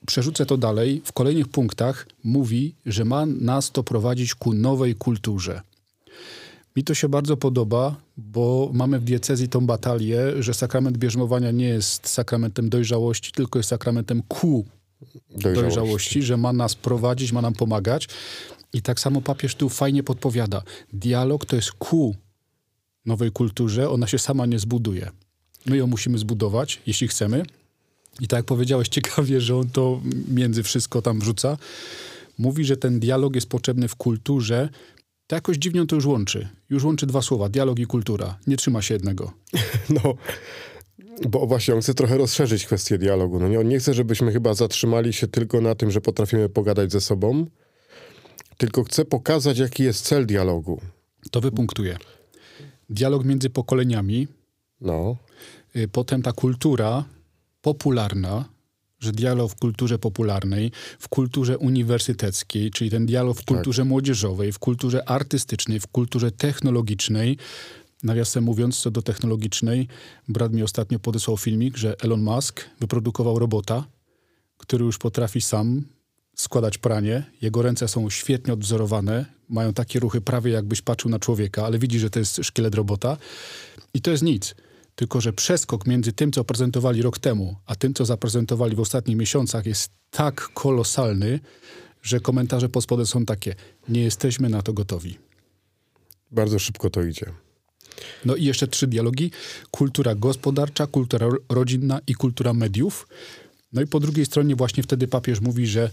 przerzucę 0.06 0.46
to 0.46 0.56
dalej, 0.56 1.02
w 1.04 1.12
kolejnych 1.12 1.48
punktach 1.48 2.06
mówi, 2.24 2.74
że 2.86 3.04
ma 3.04 3.26
nas 3.26 3.72
to 3.72 3.82
prowadzić 3.82 4.34
ku 4.34 4.52
nowej 4.52 4.94
kulturze. 4.94 5.60
Mi 6.76 6.84
to 6.84 6.94
się 6.94 7.08
bardzo 7.08 7.36
podoba, 7.36 7.96
bo 8.16 8.70
mamy 8.72 8.98
w 9.00 9.04
diecezji 9.04 9.48
tą 9.48 9.66
batalię, 9.66 10.42
że 10.42 10.54
sakrament 10.54 10.98
bierzmowania 10.98 11.50
nie 11.50 11.68
jest 11.68 12.08
sakramentem 12.08 12.68
dojrzałości, 12.68 13.32
tylko 13.32 13.58
jest 13.58 13.68
sakramentem 13.68 14.22
ku 14.28 14.64
Dojrzałości. 15.30 15.60
dojrzałości, 15.60 16.22
że 16.22 16.36
ma 16.36 16.52
nas 16.52 16.74
prowadzić, 16.74 17.32
ma 17.32 17.42
nam 17.42 17.54
pomagać. 17.54 18.08
I 18.72 18.82
tak 18.82 19.00
samo 19.00 19.20
papież 19.20 19.54
tu 19.54 19.68
fajnie 19.68 20.02
podpowiada. 20.02 20.62
Dialog 20.92 21.46
to 21.46 21.56
jest 21.56 21.72
ku 21.72 22.14
nowej 23.06 23.32
kulturze, 23.32 23.90
ona 23.90 24.06
się 24.06 24.18
sama 24.18 24.46
nie 24.46 24.58
zbuduje. 24.58 25.10
My 25.66 25.76
ją 25.76 25.86
musimy 25.86 26.18
zbudować, 26.18 26.80
jeśli 26.86 27.08
chcemy. 27.08 27.42
I 28.20 28.28
tak 28.28 28.38
jak 28.38 28.46
powiedziałeś 28.46 28.88
ciekawie, 28.88 29.40
że 29.40 29.56
on 29.56 29.68
to 29.68 30.00
między 30.28 30.62
wszystko 30.62 31.02
tam 31.02 31.20
wrzuca. 31.20 31.58
Mówi, 32.38 32.64
że 32.64 32.76
ten 32.76 33.00
dialog 33.00 33.34
jest 33.34 33.48
potrzebny 33.48 33.88
w 33.88 33.96
kulturze. 33.96 34.68
To 35.26 35.36
jakoś 35.36 35.56
dziwnie 35.56 35.86
to 35.86 35.96
już 35.96 36.06
łączy. 36.06 36.48
Już 36.70 36.84
łączy 36.84 37.06
dwa 37.06 37.22
słowa, 37.22 37.48
dialog 37.48 37.78
i 37.78 37.86
kultura. 37.86 38.38
Nie 38.46 38.56
trzyma 38.56 38.82
się 38.82 38.94
jednego. 38.94 39.32
No, 39.90 40.14
bo 41.28 41.46
właśnie 41.46 41.74
on 41.74 41.80
chce 41.80 41.94
trochę 41.94 42.18
rozszerzyć 42.18 42.66
kwestię 42.66 42.98
dialogu. 42.98 43.40
No 43.40 43.48
nie, 43.48 43.60
on 43.60 43.68
nie 43.68 43.78
chce, 43.78 43.94
żebyśmy 43.94 44.32
chyba 44.32 44.54
zatrzymali 44.54 45.12
się 45.12 45.26
tylko 45.28 45.60
na 45.60 45.74
tym, 45.74 45.90
że 45.90 46.00
potrafimy 46.00 46.48
pogadać 46.48 46.92
ze 46.92 47.00
sobą, 47.00 47.46
tylko 48.56 48.84
chce 48.84 49.04
pokazać, 49.04 49.58
jaki 49.58 49.82
jest 49.82 50.04
cel 50.04 50.26
dialogu. 50.26 50.80
To 51.30 51.40
wypunktuje. 51.40 51.96
Dialog 52.90 53.24
między 53.24 53.50
pokoleniami, 53.50 54.28
No, 54.80 55.16
Y, 55.76 55.88
Potem 55.88 56.22
ta 56.22 56.32
kultura 56.32 57.04
popularna, 57.62 58.44
że 59.04 59.12
dialog 59.12 59.52
w 59.52 59.54
kulturze 59.54 59.98
popularnej, 59.98 60.72
w 60.98 61.08
kulturze 61.08 61.58
uniwersyteckiej, 61.58 62.70
czyli 62.70 62.90
ten 62.90 63.06
dialog 63.06 63.40
w 63.40 63.44
kulturze 63.44 63.84
młodzieżowej, 63.84 64.52
w 64.52 64.58
kulturze 64.58 65.08
artystycznej, 65.08 65.80
w 65.80 65.86
kulturze 65.86 66.30
technologicznej. 66.30 67.38
Nawiasem 68.02 68.44
mówiąc, 68.44 68.80
co 68.80 68.90
do 68.90 69.02
technologicznej, 69.02 69.88
brat 70.28 70.52
mi 70.52 70.62
ostatnio 70.62 70.98
podesłał 70.98 71.36
filmik, 71.36 71.76
że 71.76 71.96
Elon 72.00 72.22
Musk 72.22 72.64
wyprodukował 72.80 73.38
robota, 73.38 73.84
który 74.58 74.84
już 74.84 74.98
potrafi 74.98 75.40
sam 75.40 75.84
składać 76.36 76.78
pranie. 76.78 77.22
Jego 77.42 77.62
ręce 77.62 77.88
są 77.88 78.10
świetnie 78.10 78.52
odwzorowane, 78.52 79.26
mają 79.48 79.72
takie 79.72 80.00
ruchy 80.00 80.20
prawie 80.20 80.52
jakbyś 80.52 80.82
patrzył 80.82 81.10
na 81.10 81.18
człowieka, 81.18 81.66
ale 81.66 81.78
widzi, 81.78 81.98
że 81.98 82.10
to 82.10 82.18
jest 82.18 82.40
szkielet 82.42 82.74
robota. 82.74 83.16
I 83.94 84.00
to 84.00 84.10
jest 84.10 84.22
nic. 84.22 84.54
Tylko, 84.94 85.20
że 85.20 85.32
przeskok 85.32 85.86
między 85.86 86.12
tym, 86.12 86.32
co 86.32 86.44
prezentowali 86.44 87.02
rok 87.02 87.18
temu, 87.18 87.56
a 87.66 87.76
tym, 87.76 87.94
co 87.94 88.04
zaprezentowali 88.04 88.76
w 88.76 88.80
ostatnich 88.80 89.16
miesiącach, 89.16 89.66
jest 89.66 89.90
tak 90.10 90.48
kolosalny, 90.54 91.40
że 92.02 92.20
komentarze 92.20 92.68
pod 92.68 92.84
spodem 92.84 93.06
są 93.06 93.24
takie: 93.24 93.54
Nie 93.88 94.02
jesteśmy 94.02 94.48
na 94.48 94.62
to 94.62 94.72
gotowi. 94.72 95.18
Bardzo 96.30 96.58
szybko 96.58 96.90
to 96.90 97.02
idzie. 97.02 97.26
No 98.24 98.36
i 98.36 98.44
jeszcze 98.44 98.68
trzy 98.68 98.86
dialogi: 98.86 99.30
kultura 99.70 100.14
gospodarcza, 100.14 100.86
kultura 100.86 101.28
rodzinna 101.48 102.00
i 102.06 102.14
kultura 102.14 102.52
mediów. 102.52 103.08
No 103.72 103.82
i 103.82 103.86
po 103.86 104.00
drugiej 104.00 104.26
stronie, 104.26 104.56
właśnie 104.56 104.82
wtedy 104.82 105.08
papież 105.08 105.40
mówi, 105.40 105.66
że 105.66 105.90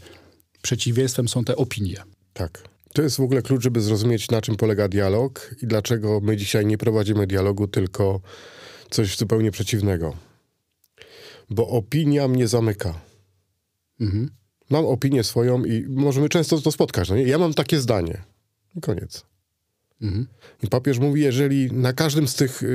przeciwieństwem 0.62 1.28
są 1.28 1.44
te 1.44 1.56
opinie. 1.56 2.04
Tak. 2.34 2.64
To 2.94 3.02
jest 3.02 3.18
w 3.18 3.22
ogóle 3.22 3.42
klucz, 3.42 3.64
żeby 3.64 3.82
zrozumieć, 3.82 4.32
na 4.32 4.42
czym 4.42 4.56
polega 4.56 4.88
dialog 4.88 5.56
i 5.64 5.68
dlaczego 5.68 6.20
my 6.20 6.38
dzisiaj 6.38 6.66
nie 6.66 6.78
prowadzimy 6.78 7.28
dialogu, 7.28 7.68
tylko 7.68 8.22
coś 8.92 9.18
zupełnie 9.18 9.52
przeciwnego. 9.52 10.16
Bo 11.50 11.68
opinia 11.68 12.28
mnie 12.28 12.48
zamyka. 12.48 13.02
Mhm. 14.00 14.30
Mam 14.70 14.86
opinię 14.86 15.24
swoją 15.24 15.64
i 15.64 15.86
możemy 15.90 16.30
często 16.30 16.62
to 16.62 16.72
spotkać. 16.72 17.10
No 17.10 17.16
nie? 17.16 17.24
Ja 17.24 17.38
mam 17.38 17.54
takie 17.54 17.80
zdanie. 17.80 18.22
I 18.76 18.82
koniec. 18.82 19.26
Mhm. 20.02 20.28
I 20.64 20.68
papież 20.68 21.00
mówi, 21.00 21.22
jeżeli 21.22 21.72
na 21.72 21.94
każdym 21.94 22.28
z 22.28 22.36
tych, 22.36 22.64
y, 22.64 22.68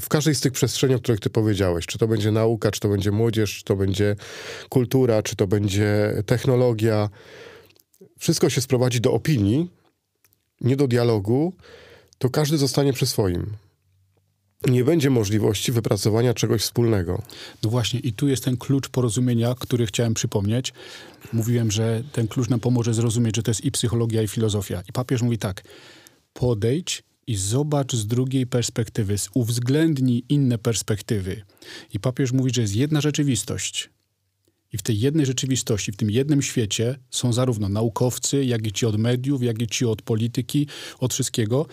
w 0.00 0.08
każdej 0.08 0.34
z 0.34 0.40
tych 0.40 0.52
przestrzeni, 0.52 0.94
o 0.94 0.98
których 0.98 1.20
ty 1.20 1.30
powiedziałeś, 1.30 1.86
czy 1.86 1.98
to 1.98 2.08
będzie 2.08 2.32
nauka, 2.32 2.70
czy 2.70 2.80
to 2.80 2.88
będzie 2.88 3.10
młodzież, 3.10 3.58
czy 3.58 3.64
to 3.64 3.76
będzie 3.76 4.16
kultura, 4.68 5.22
czy 5.22 5.36
to 5.36 5.46
będzie 5.46 6.14
technologia, 6.26 7.10
wszystko 8.18 8.50
się 8.50 8.60
sprowadzi 8.60 9.00
do 9.00 9.12
opinii, 9.12 9.70
nie 10.60 10.76
do 10.76 10.88
dialogu, 10.88 11.52
to 12.18 12.30
każdy 12.30 12.58
zostanie 12.58 12.92
przy 12.92 13.06
swoim. 13.06 13.56
Nie 14.66 14.84
będzie 14.84 15.10
możliwości 15.10 15.72
wypracowania 15.72 16.34
czegoś 16.34 16.62
wspólnego. 16.62 17.22
No 17.62 17.70
właśnie, 17.70 18.00
i 18.00 18.12
tu 18.12 18.28
jest 18.28 18.44
ten 18.44 18.56
klucz 18.56 18.88
porozumienia, 18.88 19.54
który 19.60 19.86
chciałem 19.86 20.14
przypomnieć. 20.14 20.72
Mówiłem, 21.32 21.70
że 21.70 22.02
ten 22.12 22.28
klucz 22.28 22.48
nam 22.48 22.60
pomoże 22.60 22.94
zrozumieć, 22.94 23.36
że 23.36 23.42
to 23.42 23.50
jest 23.50 23.64
i 23.64 23.70
psychologia, 23.70 24.22
i 24.22 24.28
filozofia. 24.28 24.82
I 24.88 24.92
papież 24.92 25.22
mówi 25.22 25.38
tak: 25.38 25.64
podejdź 26.32 27.02
i 27.26 27.36
zobacz 27.36 27.94
z 27.94 28.06
drugiej 28.06 28.46
perspektywy, 28.46 29.16
uwzględnij 29.34 30.24
inne 30.28 30.58
perspektywy. 30.58 31.42
I 31.92 32.00
papież 32.00 32.32
mówi, 32.32 32.50
że 32.54 32.60
jest 32.60 32.76
jedna 32.76 33.00
rzeczywistość. 33.00 33.90
I 34.72 34.78
w 34.78 34.82
tej 34.82 35.00
jednej 35.00 35.26
rzeczywistości, 35.26 35.92
w 35.92 35.96
tym 35.96 36.10
jednym 36.10 36.42
świecie 36.42 36.98
są 37.10 37.32
zarówno 37.32 37.68
naukowcy, 37.68 38.44
jak 38.44 38.66
i 38.66 38.72
ci 38.72 38.86
od 38.86 38.96
mediów, 38.98 39.42
jak 39.42 39.62
i 39.62 39.66
ci 39.66 39.86
od 39.86 40.02
polityki, 40.02 40.66
od 40.98 41.14
wszystkiego. 41.14 41.66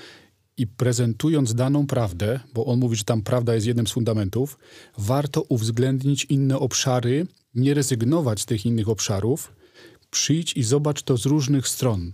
I 0.61 0.67
prezentując 0.67 1.53
daną 1.53 1.87
prawdę, 1.87 2.39
bo 2.53 2.65
on 2.65 2.79
mówi, 2.79 2.95
że 2.95 3.03
tam 3.03 3.21
prawda 3.21 3.55
jest 3.55 3.67
jednym 3.67 3.87
z 3.87 3.91
fundamentów, 3.91 4.57
warto 4.97 5.41
uwzględnić 5.41 6.25
inne 6.25 6.59
obszary, 6.59 7.27
nie 7.55 7.73
rezygnować 7.73 8.41
z 8.41 8.45
tych 8.45 8.65
innych 8.65 8.89
obszarów, 8.89 9.53
przyjdź 10.11 10.53
i 10.53 10.63
zobacz 10.63 11.03
to 11.03 11.17
z 11.17 11.25
różnych 11.25 11.67
stron. 11.67 12.11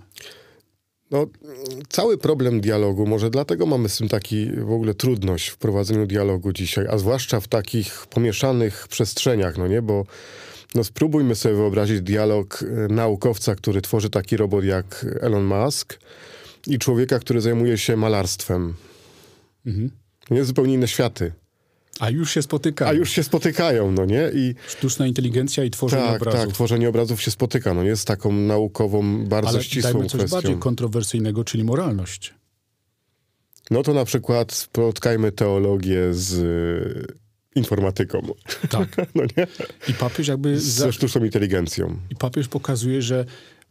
No, 1.12 1.27
cały 1.89 2.18
problem 2.18 2.62
dialogu, 2.62 3.08
może 3.08 3.30
dlatego 3.30 3.66
mamy 3.66 3.89
z 3.89 3.98
tym 3.98 4.08
taki 4.08 4.51
w 4.51 4.72
ogóle 4.72 4.94
trudność 4.94 5.48
w 5.48 5.58
prowadzeniu 5.58 6.08
dialogu 6.08 6.54
dzisiaj, 6.54 6.88
a 6.89 6.98
zwłaszcza 6.98 7.39
w 7.39 7.48
takich 7.48 8.08
pomieszanych 8.10 8.88
przestrzeniach, 8.88 9.58
no 9.58 9.68
nie, 9.68 9.82
bo 9.82 10.06
no 10.75 10.84
spróbujmy 10.84 11.36
sobie 11.36 11.56
wyobrazić 11.56 12.01
dialog 12.01 12.63
e, 12.63 12.94
naukowca, 12.94 13.56
który 13.56 13.82
tworzy 13.82 14.10
taki 14.10 14.38
robot 14.38 14.63
jak 14.63 15.06
Elon 15.22 15.44
Musk 15.44 16.00
i 16.68 16.80
człowieka, 16.80 17.20
który 17.20 17.42
zajmuje 17.42 17.78
się 17.78 17.98
malarstwem. 17.98 18.74
Mhm. 19.66 19.92
Nie 20.32 20.46
zupełnie 20.46 20.74
inne 20.74 20.88
światy. 20.88 21.34
A 22.00 22.10
już 22.10 22.32
się 22.32 22.42
spotykają. 22.42 22.92
A 22.92 22.94
już 22.94 23.10
się 23.10 23.24
spotykają, 23.24 23.92
no 23.92 24.06
nie? 24.06 24.32
I 24.34 24.56
Sztuczna 24.68 25.08
inteligencja 25.08 25.64
i 25.64 25.70
tworzenie 25.70 26.08
tak, 26.08 26.22
obrazów. 26.22 26.42
Tak, 26.42 26.54
tworzenie 26.54 26.90
obrazów 26.90 27.22
się 27.22 27.32
spotyka, 27.32 27.74
no 27.74 27.84
nie? 27.84 27.96
Z 27.96 28.06
taką 28.06 28.32
naukową, 28.32 29.26
bardzo 29.26 29.50
Ale 29.50 29.64
ścisłą 29.64 29.92
dajmy 29.92 30.10
coś 30.10 30.20
kwestią. 30.20 30.36
bardziej 30.38 30.58
kontrowersyjnego, 30.58 31.44
czyli 31.44 31.64
moralność. 31.64 32.34
No 33.72 33.84
to 33.84 33.94
na 33.94 34.06
przykład 34.06 34.52
spotkajmy 34.52 35.32
teologię 35.32 36.14
z 36.14 37.08
informatyką. 37.56 38.22
Tak. 38.70 38.96
no 39.16 39.24
nie? 39.38 39.48
I 39.88 39.94
papież 39.94 40.28
jakby... 40.28 40.60
Ze 40.60 40.94
sztuczną 40.94 41.24
inteligencją. 41.24 41.98
I 42.10 42.16
papież 42.16 42.48
pokazuje, 42.48 43.02
że 43.02 43.26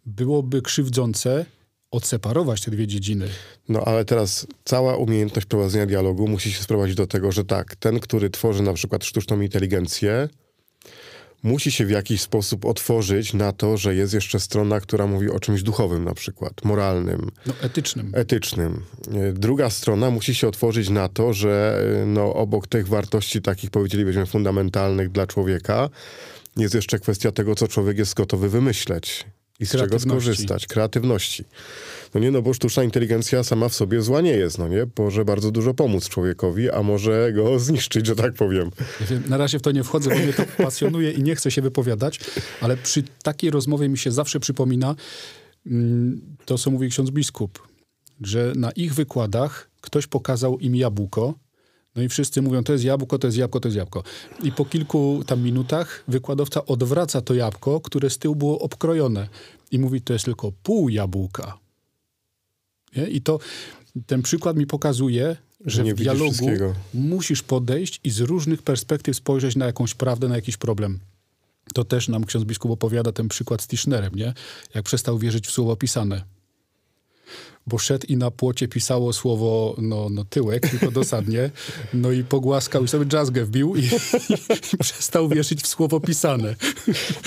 byłoby 0.07 0.63
krzywdzące 0.63 1.47
odseparować 1.91 2.61
te 2.61 2.71
dwie 2.71 2.87
dziedziny. 2.87 3.29
No 3.69 3.81
ale 3.85 4.05
teraz 4.05 4.47
cała 4.65 4.97
umiejętność 4.97 5.47
prowadzenia 5.47 5.87
dialogu 5.87 6.29
musi 6.29 6.53
się 6.53 6.63
sprowadzić 6.63 6.97
do 6.97 7.07
tego, 7.07 7.33
że 7.33 7.45
tak, 7.45 7.77
ten, 7.77 8.01
który 8.01 8.31
tworzy 8.31 8.63
na 8.63 8.73
przykład 8.73 9.05
sztuczną 9.05 9.41
inteligencję, 9.41 10.29
musi 11.43 11.73
się 11.73 11.87
w 11.87 11.91
jakiś 11.91 12.21
sposób 12.21 12.65
otworzyć 12.65 13.35
na 13.35 13.53
to, 13.53 13.77
że 13.77 13.95
jest 13.95 14.15
jeszcze 14.15 14.41
strona, 14.41 14.81
która 14.81 15.07
mówi 15.07 15.31
o 15.31 15.41
czymś 15.41 15.63
duchowym 15.63 16.05
na 16.05 16.15
przykład, 16.15 16.65
moralnym. 16.65 17.31
No, 17.47 17.55
etycznym. 17.63 18.13
Etycznym. 18.15 18.83
Druga 19.33 19.71
strona 19.71 20.11
musi 20.11 20.35
się 20.35 20.49
otworzyć 20.49 20.89
na 20.89 21.09
to, 21.09 21.33
że 21.33 21.83
no, 22.07 22.35
obok 22.35 22.67
tych 22.67 22.89
wartości 22.89 23.43
takich 23.43 23.71
powiedzielibyśmy 23.71 24.27
fundamentalnych 24.27 25.09
dla 25.09 25.27
człowieka, 25.27 25.91
jest 26.57 26.75
jeszcze 26.75 26.99
kwestia 26.99 27.33
tego, 27.33 27.55
co 27.55 27.69
człowiek 27.69 27.99
jest 27.99 28.15
gotowy 28.15 28.49
wymyśleć 28.49 29.25
i 29.61 29.67
z 29.67 29.71
czego 29.71 29.99
skorzystać. 29.99 30.67
Kreatywności. 30.67 31.45
No 32.15 32.21
nie, 32.21 32.31
no 32.31 32.43
bo 32.43 32.55
sztuczna 32.55 32.83
inteligencja 32.83 33.45
sama 33.45 33.69
w 33.69 33.75
sobie 33.75 34.03
zła 34.03 34.21
nie 34.21 34.31
jest, 34.31 34.59
no 34.59 34.69
nie? 34.69 34.87
Może 34.99 35.25
bardzo 35.25 35.51
dużo 35.51 35.75
pomóc 35.75 36.09
człowiekowi, 36.09 36.71
a 36.71 36.83
może 36.83 37.33
go 37.33 37.59
zniszczyć, 37.67 38.07
że 38.07 38.17
tak 38.17 38.35
powiem. 38.35 38.71
Na 39.29 39.37
razie 39.37 39.59
w 39.59 39.63
to 39.63 39.73
nie 39.73 39.85
wchodzę, 39.85 40.11
bo 40.11 40.17
mnie 40.17 40.33
to 40.33 40.43
pasjonuje 40.63 41.11
i 41.11 41.23
nie 41.23 41.37
chcę 41.37 41.51
się 41.51 41.63
wypowiadać, 41.63 42.21
ale 42.61 42.77
przy 42.77 43.03
takiej 43.23 43.51
rozmowie 43.51 43.89
mi 43.89 43.99
się 43.99 44.13
zawsze 44.13 44.41
przypomina 44.41 44.95
mm, 45.67 46.37
to, 46.45 46.59
co 46.59 46.71
mówi 46.71 46.89
ksiądz 46.89 47.11
biskup, 47.11 47.69
że 48.21 48.53
na 48.57 48.71
ich 48.71 48.95
wykładach 48.95 49.71
ktoś 49.81 50.07
pokazał 50.07 50.59
im 50.59 50.77
jabłko, 50.77 51.35
no 51.97 52.03
i 52.03 52.09
wszyscy 52.09 52.43
mówią, 52.43 52.65
to 52.65 52.73
jest 52.73 52.85
jabłko, 52.85 53.19
to 53.19 53.27
jest 53.27 53.39
jabłko, 53.39 53.61
to 53.61 53.69
jest 53.69 53.77
jabłko. 53.77 54.03
I 54.43 54.53
po 54.53 54.65
kilku 54.65 55.23
tam 55.27 55.43
minutach 55.43 56.05
wykładowca 56.09 56.67
odwraca 56.67 57.21
to 57.21 57.35
jabłko, 57.35 57.81
które 57.81 58.11
z 58.11 58.19
tyłu 58.19 58.37
było 58.37 58.59
obkrojone. 58.59 59.29
I 59.71 59.79
mówi, 59.79 60.01
to 60.01 60.13
jest 60.13 60.25
tylko 60.25 60.53
pół 60.63 60.89
jabłka. 60.89 61.59
Nie? 62.97 63.07
I 63.07 63.21
to 63.21 63.39
ten 64.07 64.23
przykład 64.23 64.57
mi 64.57 64.67
pokazuje, 64.67 65.37
że 65.65 65.85
Nie 65.85 65.95
w 65.95 65.97
dialogu 65.97 66.47
musisz 66.95 67.43
podejść 67.43 68.01
i 68.05 68.11
z 68.11 68.21
różnych 68.21 68.63
perspektyw 68.63 69.17
spojrzeć 69.17 69.57
na 69.57 69.67
jakąś 69.67 69.95
prawdę, 69.95 70.29
na 70.29 70.37
jakiś 70.37 70.57
problem. 70.57 70.99
To 71.75 71.85
też 71.85 72.09
nam 72.09 72.25
ksiądz 72.25 72.45
biskup 72.45 72.71
opowiada 72.71 73.13
ten 73.13 73.29
przykład 73.29 73.63
z 73.63 73.67
Tischnerem, 73.67 74.15
nie? 74.15 74.35
Jak 74.75 74.85
przestał 74.85 75.19
wierzyć 75.19 75.47
w 75.47 75.51
słowo 75.51 75.77
pisane. 75.77 76.36
Bo 77.67 77.79
szedł 77.79 78.07
i 78.07 78.17
na 78.17 78.31
płocie 78.31 78.69
pisało 78.69 79.13
słowo 79.13 79.77
no, 79.79 80.09
no 80.11 80.25
tyłek, 80.25 80.69
tylko 80.71 80.91
dosadnie. 80.91 81.51
No 81.95 82.13
i 82.13 82.25
pogłaskał 82.25 82.85
i 82.85 82.89
sobie 82.89 83.07
jazzgę 83.13 83.45
wbił 83.45 83.77
i, 83.77 83.81
i, 83.81 83.85
i 84.75 84.79
przestał 84.79 85.29
wierzyć 85.29 85.63
w 85.63 85.67
słowo 85.67 86.01
pisane. 86.01 86.55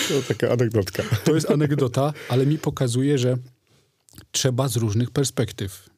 To 0.08 0.22
taka 0.28 0.54
anegdotka. 0.54 1.04
To 1.24 1.36
jest 1.36 1.52
anegdota, 1.52 2.14
ale 2.30 2.46
mi 2.46 2.58
pokazuje, 2.58 3.18
że 3.18 3.38
trzeba 4.32 4.68
z 4.68 4.76
różnych 4.76 5.12
perspektyw. 5.12 5.90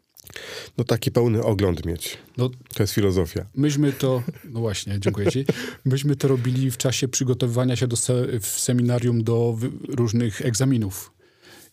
No 0.77 0.83
taki 0.83 1.11
pełny 1.11 1.43
ogląd 1.43 1.85
mieć. 1.85 2.17
No, 2.37 2.49
to 2.73 2.83
jest 2.83 2.93
filozofia. 2.93 3.45
Myśmy 3.55 3.93
to, 3.93 4.23
no 4.43 4.59
właśnie, 4.59 4.99
dziękuję 4.99 5.31
ci. 5.31 5.45
Myśmy 5.85 6.15
to 6.15 6.27
robili 6.27 6.71
w 6.71 6.77
czasie 6.77 7.07
przygotowywania 7.07 7.75
się 7.75 7.87
do 7.87 7.95
se, 7.95 8.39
w 8.39 8.47
seminarium 8.47 9.23
do 9.23 9.57
różnych 9.87 10.41
egzaminów. 10.41 11.11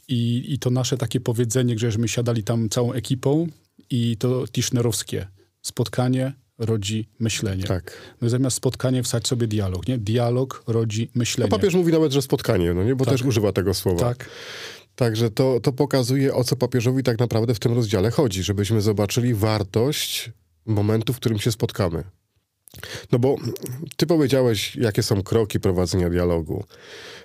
I, 0.08 0.44
I 0.48 0.58
to 0.58 0.70
nasze 0.70 0.96
takie 0.96 1.20
powiedzenie, 1.20 1.78
żeśmy 1.78 2.08
siadali 2.08 2.44
tam 2.44 2.68
całą 2.68 2.92
ekipą 2.92 3.48
i 3.90 4.16
to 4.16 4.44
tischnerowskie. 4.48 5.26
Spotkanie 5.62 6.32
rodzi 6.58 7.08
myślenie. 7.18 7.64
Tak. 7.64 7.92
No 8.20 8.28
zamiast 8.28 8.56
spotkanie 8.56 9.02
wsadź 9.02 9.28
sobie 9.28 9.46
dialog, 9.46 9.88
nie? 9.88 9.98
Dialog 9.98 10.62
rodzi 10.66 11.10
myślenie. 11.14 11.50
No 11.50 11.58
papież 11.58 11.74
mówi 11.74 11.92
nawet, 11.92 12.12
że 12.12 12.22
spotkanie, 12.22 12.74
no 12.74 12.84
nie? 12.84 12.96
Bo 12.96 13.04
tak. 13.04 13.14
też 13.14 13.22
używa 13.22 13.52
tego 13.52 13.74
słowa. 13.74 13.98
Tak. 14.08 14.30
Także 14.94 15.30
to, 15.30 15.60
to 15.60 15.72
pokazuje, 15.72 16.34
o 16.34 16.44
co 16.44 16.56
papieżowi 16.56 17.02
tak 17.02 17.18
naprawdę 17.18 17.54
w 17.54 17.58
tym 17.58 17.72
rozdziale 17.72 18.10
chodzi, 18.10 18.42
żebyśmy 18.42 18.80
zobaczyli 18.80 19.34
wartość 19.34 20.30
momentu, 20.66 21.12
w 21.12 21.16
którym 21.16 21.38
się 21.38 21.52
spotkamy. 21.52 22.04
No 23.12 23.18
bo 23.18 23.36
ty 23.96 24.06
powiedziałeś, 24.06 24.76
jakie 24.76 25.02
są 25.02 25.22
kroki 25.22 25.60
prowadzenia 25.60 26.10
dialogu. 26.10 26.64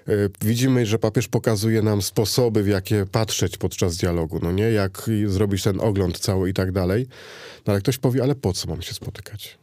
Y, 0.09 0.29
widzimy, 0.41 0.85
że 0.85 1.00
papież 1.00 1.27
pokazuje 1.27 1.81
nam 1.81 2.01
sposoby, 2.01 2.63
w 2.63 2.67
jakie 2.67 3.05
patrzeć 3.05 3.57
podczas 3.57 3.97
dialogu, 3.97 4.39
no 4.43 4.51
nie? 4.51 4.63
Jak 4.63 5.09
zrobić 5.27 5.63
ten 5.63 5.79
ogląd 5.79 6.19
cały 6.19 6.50
i 6.50 6.53
tak 6.53 6.71
dalej. 6.71 7.07
No 7.67 7.73
ale 7.73 7.81
ktoś 7.81 7.97
powie, 7.97 8.23
ale 8.23 8.35
po 8.35 8.53
co 8.53 8.67
mam 8.67 8.81
się 8.81 8.93
spotykać? 8.93 9.57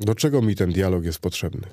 Do 0.00 0.14
czego 0.14 0.42
mi 0.42 0.56
ten 0.56 0.72
dialog 0.72 1.04
jest 1.04 1.18
potrzebny? 1.18 1.66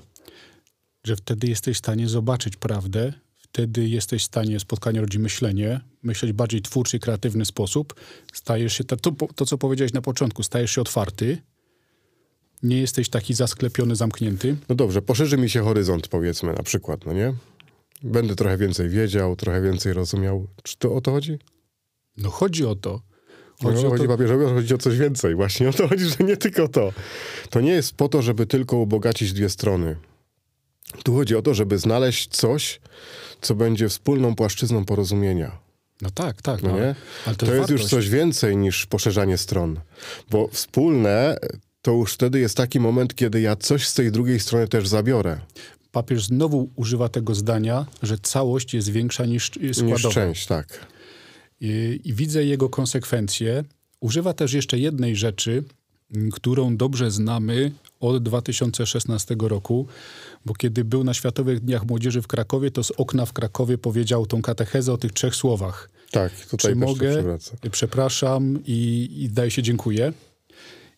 Że 1.04 1.16
wtedy 1.16 1.48
jesteś 1.48 1.76
w 1.76 1.80
stanie 1.80 2.10
zobaczyć 2.10 2.56
prawdę, 2.56 3.14
wtedy 3.38 3.88
jesteś 3.88 4.22
w 4.22 4.26
stanie, 4.26 4.60
spotkanie 4.60 5.02
rodzi 5.02 5.20
myślenie, 5.20 5.82
myśleć 6.04 6.32
bardziej 6.32 6.62
twórczy, 6.62 7.00
kreatywny 7.00 7.46
sposób. 7.46 7.94
Stajesz 8.34 8.74
się, 8.74 8.84
to, 8.84 8.98
to, 8.98 9.12
to 9.36 9.46
co 9.46 9.58
powiedziałeś 9.58 9.94
na 9.94 10.02
początku, 10.02 10.44
stajesz 10.44 10.72
się 10.72 10.82
otwarty, 10.82 11.38
Nie 12.64 12.82
jesteś 12.82 13.10
taki 13.10 13.34
zasklepiony, 13.34 13.96
zamknięty? 13.96 14.56
No 14.70 14.76
dobrze, 14.76 15.02
poszerzy 15.02 15.38
mi 15.38 15.50
się 15.50 15.64
horyzont, 15.64 16.08
powiedzmy, 16.08 16.54
na 16.54 16.64
przykład, 16.64 17.06
no 17.06 17.14
nie? 17.14 17.34
Będę 18.04 18.36
trochę 18.36 18.58
więcej 18.58 18.90
wiedział, 18.90 19.36
trochę 19.36 19.62
więcej 19.62 19.94
rozumiał. 19.94 20.48
Czy 20.64 20.78
to 20.78 20.96
o 20.96 21.02
to 21.02 21.12
chodzi? 21.12 21.40
No 22.18 22.30
chodzi 22.30 22.66
o 22.66 22.76
to. 22.76 23.02
Chodzi, 23.64 23.84
no, 23.84 23.90
chodzi 23.90 24.04
to... 24.04 24.10
papieżowi, 24.10 24.46
chodzi 24.46 24.74
o 24.74 24.78
coś 24.78 24.98
więcej. 24.98 25.36
Właśnie 25.36 25.70
o 25.70 25.74
to 25.74 25.88
chodzi, 25.88 26.06
że 26.06 26.24
nie 26.24 26.38
tylko 26.38 26.68
to. 26.68 26.94
To 27.50 27.62
nie 27.62 27.72
jest 27.72 27.94
po 27.94 28.10
to, 28.10 28.22
żeby 28.22 28.46
tylko 28.46 28.78
ubogacić 28.78 29.34
dwie 29.34 29.50
strony. 29.50 29.96
Tu 31.04 31.16
chodzi 31.16 31.36
o 31.36 31.42
to, 31.42 31.54
żeby 31.54 31.78
znaleźć 31.78 32.30
coś, 32.30 32.82
co 33.42 33.56
będzie 33.56 33.90
wspólną 33.90 34.36
płaszczyzną 34.36 34.86
porozumienia. 34.86 35.60
No 36.02 36.12
tak, 36.12 36.42
tak. 36.42 36.62
No, 36.62 36.70
no 36.70 36.76
nie? 36.76 36.96
Ale 37.26 37.36
to, 37.36 37.46
to 37.46 37.56
jest 37.56 37.70
już 37.70 37.86
coś 37.86 38.10
więcej 38.10 38.58
niż 38.58 38.86
poszerzanie 38.86 39.38
stron. 39.38 39.80
Bo 40.30 40.48
wspólne 40.48 41.38
to 41.82 41.92
już 41.92 42.14
wtedy 42.14 42.40
jest 42.40 42.58
taki 42.58 42.80
moment, 42.80 43.16
kiedy 43.16 43.42
ja 43.42 43.56
coś 43.56 43.88
z 43.88 43.94
tej 43.94 44.12
drugiej 44.12 44.40
strony 44.40 44.68
też 44.68 44.88
zabiorę. 44.88 45.40
Papież 45.92 46.26
znowu 46.26 46.70
używa 46.76 47.10
tego 47.10 47.36
zdania, 47.36 47.86
że 48.02 48.18
całość 48.18 48.74
jest 48.74 48.90
większa 48.90 49.26
niż 49.26 49.52
składowa. 49.74 49.94
Niż 49.94 50.14
część, 50.14 50.46
tak. 50.46 50.88
I, 51.62 52.00
I 52.04 52.14
widzę 52.14 52.46
jego 52.46 52.70
konsekwencje. 52.70 53.64
Używa 54.00 54.34
też 54.34 54.54
jeszcze 54.54 54.80
jednej 54.80 55.16
rzeczy, 55.16 55.64
którą 56.32 56.78
dobrze 56.78 57.12
znamy 57.12 57.72
od 58.00 58.24
2016 58.24 59.36
roku, 59.40 59.88
bo 60.46 60.54
kiedy 60.54 60.84
był 60.84 61.04
na 61.04 61.14
Światowych 61.14 61.60
Dniach 61.60 61.86
Młodzieży 61.86 62.22
w 62.22 62.28
Krakowie, 62.28 62.72
to 62.72 62.84
z 62.84 62.92
okna 62.92 63.26
w 63.26 63.34
Krakowie 63.34 63.78
powiedział 63.78 64.26
tą 64.26 64.42
katechezę 64.42 64.94
o 64.94 64.98
tych 64.98 65.12
trzech 65.12 65.36
słowach. 65.36 65.90
Tak, 66.12 66.46
tutaj 66.46 66.72
Czy 66.72 66.76
mogę, 66.76 67.38
przepraszam 67.72 68.60
i, 68.66 69.10
i 69.18 69.30
daję 69.30 69.52
się 69.52 69.64
dziękuję. 69.64 70.14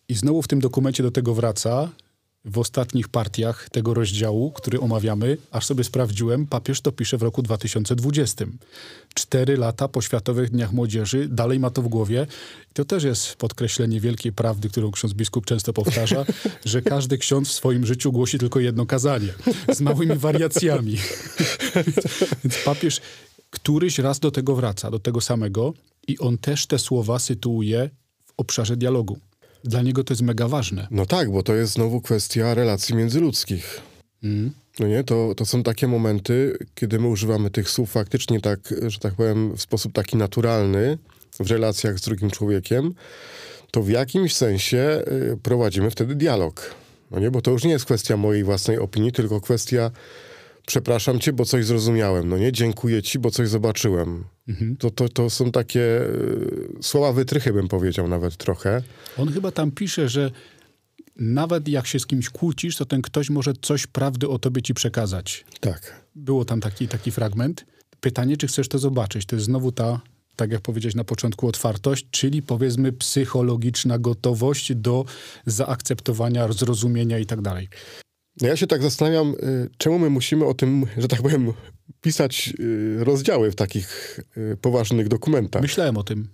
I 0.08 0.14
znowu 0.14 0.42
w 0.42 0.48
tym 0.48 0.60
dokumencie 0.60 1.02
do 1.02 1.10
tego 1.10 1.34
wraca, 1.34 1.90
w 2.44 2.58
ostatnich 2.58 3.08
partiach 3.08 3.68
tego 3.70 3.94
rozdziału, 3.94 4.50
który 4.50 4.80
omawiamy, 4.80 5.36
aż 5.50 5.66
sobie 5.66 5.84
sprawdziłem, 5.84 6.46
papież 6.46 6.80
to 6.80 6.92
pisze 6.92 7.18
w 7.18 7.22
roku 7.22 7.42
2020. 7.42 8.44
Cztery 9.14 9.56
lata 9.56 9.88
po 9.88 10.02
Światowych 10.02 10.50
Dniach 10.50 10.72
Młodzieży, 10.72 11.28
dalej 11.28 11.60
ma 11.60 11.70
to 11.70 11.82
w 11.82 11.88
głowie. 11.88 12.26
I 12.70 12.74
to 12.74 12.84
też 12.84 13.04
jest 13.04 13.36
podkreślenie 13.36 14.00
wielkiej 14.00 14.32
prawdy, 14.32 14.68
którą 14.68 14.90
ksiądz 14.90 15.14
biskup 15.14 15.46
często 15.46 15.72
powtarza, 15.72 16.24
że 16.64 16.82
każdy 16.82 17.18
ksiądz 17.18 17.48
w 17.48 17.52
swoim 17.52 17.86
życiu 17.86 18.12
głosi 18.12 18.38
tylko 18.38 18.60
jedno 18.60 18.86
kazanie, 18.86 19.34
z 19.72 19.80
małymi 19.80 20.16
wariacjami. 20.16 20.96
Więc 22.44 22.58
papież 22.64 23.00
któryś 23.50 23.98
raz 23.98 24.20
do 24.20 24.30
tego 24.30 24.56
wraca, 24.56 24.90
do 24.90 24.98
tego 24.98 25.20
samego 25.20 25.74
i 26.08 26.18
on 26.18 26.38
też 26.38 26.66
te 26.66 26.78
słowa 26.78 27.18
sytuuje 27.18 27.90
w 28.24 28.32
obszarze 28.36 28.76
dialogu. 28.76 29.18
Dla 29.64 29.82
niego 29.82 30.04
to 30.04 30.12
jest 30.12 30.22
mega 30.22 30.48
ważne. 30.48 30.86
No 30.90 31.06
tak, 31.06 31.30
bo 31.30 31.42
to 31.42 31.54
jest 31.54 31.72
znowu 31.72 32.00
kwestia 32.00 32.54
relacji 32.54 32.94
międzyludzkich. 32.94 33.80
Mm. 34.22 34.50
No 34.80 34.86
nie, 34.86 35.04
to, 35.04 35.34
to 35.36 35.46
są 35.46 35.62
takie 35.62 35.88
momenty, 35.88 36.58
kiedy 36.74 36.98
my 36.98 37.08
używamy 37.08 37.50
tych 37.50 37.70
słów 37.70 37.90
faktycznie 37.90 38.40
tak, 38.40 38.60
że 38.86 38.98
tak 38.98 39.14
powiem, 39.14 39.56
w 39.56 39.62
sposób 39.62 39.92
taki 39.92 40.16
naturalny 40.16 40.98
w 41.40 41.50
relacjach 41.50 41.98
z 41.98 42.02
drugim 42.02 42.30
człowiekiem, 42.30 42.94
to 43.70 43.82
w 43.82 43.88
jakimś 43.88 44.36
sensie 44.36 45.02
y, 45.32 45.38
prowadzimy 45.42 45.90
wtedy 45.90 46.14
dialog. 46.14 46.74
No 47.10 47.20
nie, 47.20 47.30
bo 47.30 47.42
to 47.42 47.50
już 47.50 47.64
nie 47.64 47.70
jest 47.70 47.84
kwestia 47.84 48.16
mojej 48.16 48.44
własnej 48.44 48.78
opinii, 48.78 49.12
tylko 49.12 49.40
kwestia 49.40 49.90
przepraszam 50.66 51.20
cię, 51.20 51.32
bo 51.32 51.44
coś 51.44 51.66
zrozumiałem, 51.66 52.28
no 52.28 52.38
nie, 52.38 52.52
dziękuję 52.52 53.02
ci, 53.02 53.18
bo 53.18 53.30
coś 53.30 53.48
zobaczyłem. 53.48 54.24
Mhm. 54.48 54.76
To, 54.76 54.90
to, 54.90 55.08
to 55.08 55.30
są 55.30 55.52
takie 55.52 55.80
y, 55.80 56.68
słowa 56.82 57.12
wytrychy, 57.12 57.52
bym 57.52 57.68
powiedział 57.68 58.08
nawet 58.08 58.36
trochę. 58.36 58.82
On 59.18 59.32
chyba 59.32 59.50
tam 59.50 59.70
pisze, 59.70 60.08
że 60.08 60.30
nawet 61.16 61.68
jak 61.68 61.86
się 61.86 61.98
z 61.98 62.06
kimś 62.06 62.30
kłócisz, 62.30 62.76
to 62.76 62.84
ten 62.84 63.02
ktoś 63.02 63.30
może 63.30 63.52
coś 63.62 63.86
prawdy 63.86 64.28
o 64.28 64.38
tobie 64.38 64.62
ci 64.62 64.74
przekazać. 64.74 65.44
Tak. 65.60 66.04
Było 66.14 66.44
tam 66.44 66.60
taki, 66.60 66.88
taki 66.88 67.10
fragment. 67.10 67.66
Pytanie, 68.00 68.36
czy 68.36 68.46
chcesz 68.46 68.68
to 68.68 68.78
zobaczyć? 68.78 69.26
To 69.26 69.36
jest 69.36 69.46
znowu 69.46 69.72
ta, 69.72 70.00
tak 70.36 70.52
jak 70.52 70.60
powiedziałeś 70.60 70.94
na 70.94 71.04
początku, 71.04 71.48
otwartość, 71.48 72.06
czyli 72.10 72.42
powiedzmy 72.42 72.92
psychologiczna 72.92 73.98
gotowość 73.98 74.74
do 74.74 75.04
zaakceptowania, 75.46 76.52
zrozumienia 76.52 77.18
i 77.18 77.26
tak 77.26 77.42
dalej. 77.42 77.68
No 78.40 78.48
ja 78.48 78.56
się 78.56 78.66
tak 78.66 78.82
zastanawiam, 78.82 79.34
y, 79.34 79.70
czemu 79.78 79.98
my 79.98 80.10
musimy 80.10 80.44
o 80.44 80.54
tym, 80.54 80.86
że 80.96 81.08
tak 81.08 81.22
powiem, 81.22 81.52
pisać 82.00 82.54
y, 82.60 83.04
rozdziały 83.04 83.50
w 83.50 83.54
takich 83.54 84.20
y, 84.36 84.56
poważnych 84.56 85.08
dokumentach. 85.08 85.62
Myślałem 85.62 85.96
o 85.96 86.02
tym. 86.02 86.28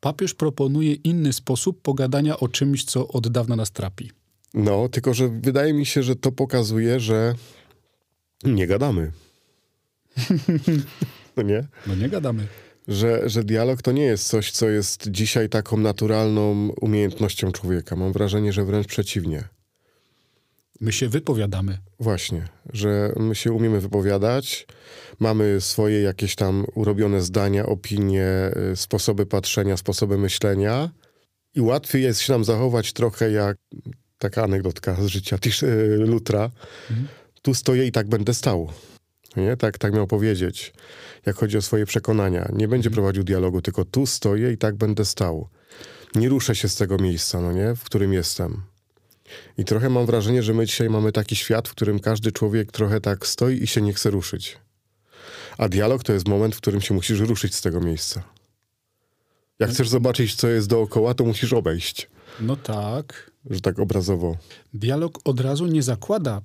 Papież 0.00 0.34
proponuje 0.34 0.94
inny 0.94 1.32
sposób 1.32 1.82
pogadania 1.82 2.40
o 2.40 2.48
czymś, 2.48 2.84
co 2.84 3.08
od 3.08 3.28
dawna 3.28 3.56
nas 3.56 3.70
trapi. 3.70 4.10
No, 4.54 4.88
tylko 4.88 5.14
że 5.14 5.28
wydaje 5.28 5.72
mi 5.72 5.86
się, 5.86 6.02
że 6.02 6.16
to 6.16 6.32
pokazuje, 6.32 7.00
że 7.00 7.34
nie 8.44 8.66
gadamy. 8.66 9.12
no 11.36 11.42
nie? 11.42 11.66
No 11.86 11.94
nie 11.94 12.08
gadamy. 12.08 12.46
Że, 12.88 13.28
że 13.28 13.44
dialog 13.44 13.82
to 13.82 13.92
nie 13.92 14.02
jest 14.02 14.28
coś, 14.28 14.50
co 14.50 14.68
jest 14.68 15.10
dzisiaj 15.10 15.48
taką 15.48 15.76
naturalną 15.76 16.68
umiejętnością 16.80 17.52
człowieka. 17.52 17.96
Mam 17.96 18.12
wrażenie, 18.12 18.52
że 18.52 18.64
wręcz 18.64 18.86
przeciwnie. 18.86 19.48
My 20.80 20.92
się 20.92 21.08
wypowiadamy. 21.08 21.78
Właśnie, 22.00 22.48
że 22.72 23.12
my 23.16 23.34
się 23.34 23.52
umiemy 23.52 23.80
wypowiadać, 23.80 24.66
mamy 25.18 25.60
swoje 25.60 26.02
jakieś 26.02 26.34
tam 26.34 26.66
urobione 26.74 27.22
zdania, 27.22 27.66
opinie, 27.66 28.50
y, 28.72 28.76
sposoby 28.76 29.26
patrzenia, 29.26 29.76
sposoby 29.76 30.18
myślenia 30.18 30.90
i 31.54 31.60
łatwiej 31.60 32.02
jest 32.02 32.20
się 32.20 32.32
nam 32.32 32.44
zachować 32.44 32.92
trochę 32.92 33.30
jak 33.30 33.56
taka 34.18 34.44
anegdotka 34.44 34.94
z 34.94 35.06
życia 35.06 35.38
Tisz, 35.42 35.62
y, 35.62 35.96
Lutra. 35.98 36.50
Mhm. 36.90 37.08
Tu 37.42 37.54
stoję 37.54 37.86
i 37.86 37.92
tak 37.92 38.08
będę 38.08 38.34
stał. 38.34 38.68
Nie? 39.36 39.56
Tak, 39.56 39.78
tak 39.78 39.92
miał 39.92 40.06
powiedzieć, 40.06 40.72
jak 41.26 41.36
chodzi 41.36 41.58
o 41.58 41.62
swoje 41.62 41.86
przekonania. 41.86 42.48
Nie 42.52 42.68
będzie 42.68 42.88
mhm. 42.88 42.94
prowadził 42.94 43.24
dialogu, 43.24 43.62
tylko 43.62 43.84
tu 43.84 44.06
stoję 44.06 44.52
i 44.52 44.58
tak 44.58 44.76
będę 44.76 45.04
stał. 45.04 45.48
Nie 46.14 46.28
ruszę 46.28 46.54
się 46.54 46.68
z 46.68 46.76
tego 46.76 46.96
miejsca, 46.96 47.40
no 47.40 47.52
nie? 47.52 47.74
w 47.74 47.84
którym 47.84 48.12
jestem. 48.12 48.62
I 49.58 49.64
trochę 49.64 49.90
mam 49.90 50.06
wrażenie, 50.06 50.42
że 50.42 50.54
my 50.54 50.66
dzisiaj 50.66 50.90
mamy 50.90 51.12
taki 51.12 51.36
świat, 51.36 51.68
w 51.68 51.70
którym 51.70 51.98
każdy 51.98 52.32
człowiek 52.32 52.72
trochę 52.72 53.00
tak 53.00 53.26
stoi 53.26 53.62
i 53.62 53.66
się 53.66 53.80
nie 53.80 53.92
chce 53.92 54.10
ruszyć. 54.10 54.58
A 55.58 55.68
dialog 55.68 56.04
to 56.04 56.12
jest 56.12 56.28
moment, 56.28 56.54
w 56.54 56.60
którym 56.60 56.80
się 56.80 56.94
musisz 56.94 57.20
ruszyć 57.20 57.54
z 57.54 57.60
tego 57.60 57.80
miejsca. 57.80 58.22
Jak 59.58 59.70
chcesz 59.70 59.88
zobaczyć, 59.88 60.34
co 60.34 60.48
jest 60.48 60.68
dookoła, 60.68 61.14
to 61.14 61.24
musisz 61.24 61.52
obejść. 61.52 62.08
No 62.40 62.56
tak. 62.56 63.30
Że 63.50 63.60
tak 63.60 63.78
obrazowo. 63.78 64.36
Dialog 64.74 65.18
od 65.24 65.40
razu 65.40 65.66
nie 65.66 65.82
zakłada 65.82 66.42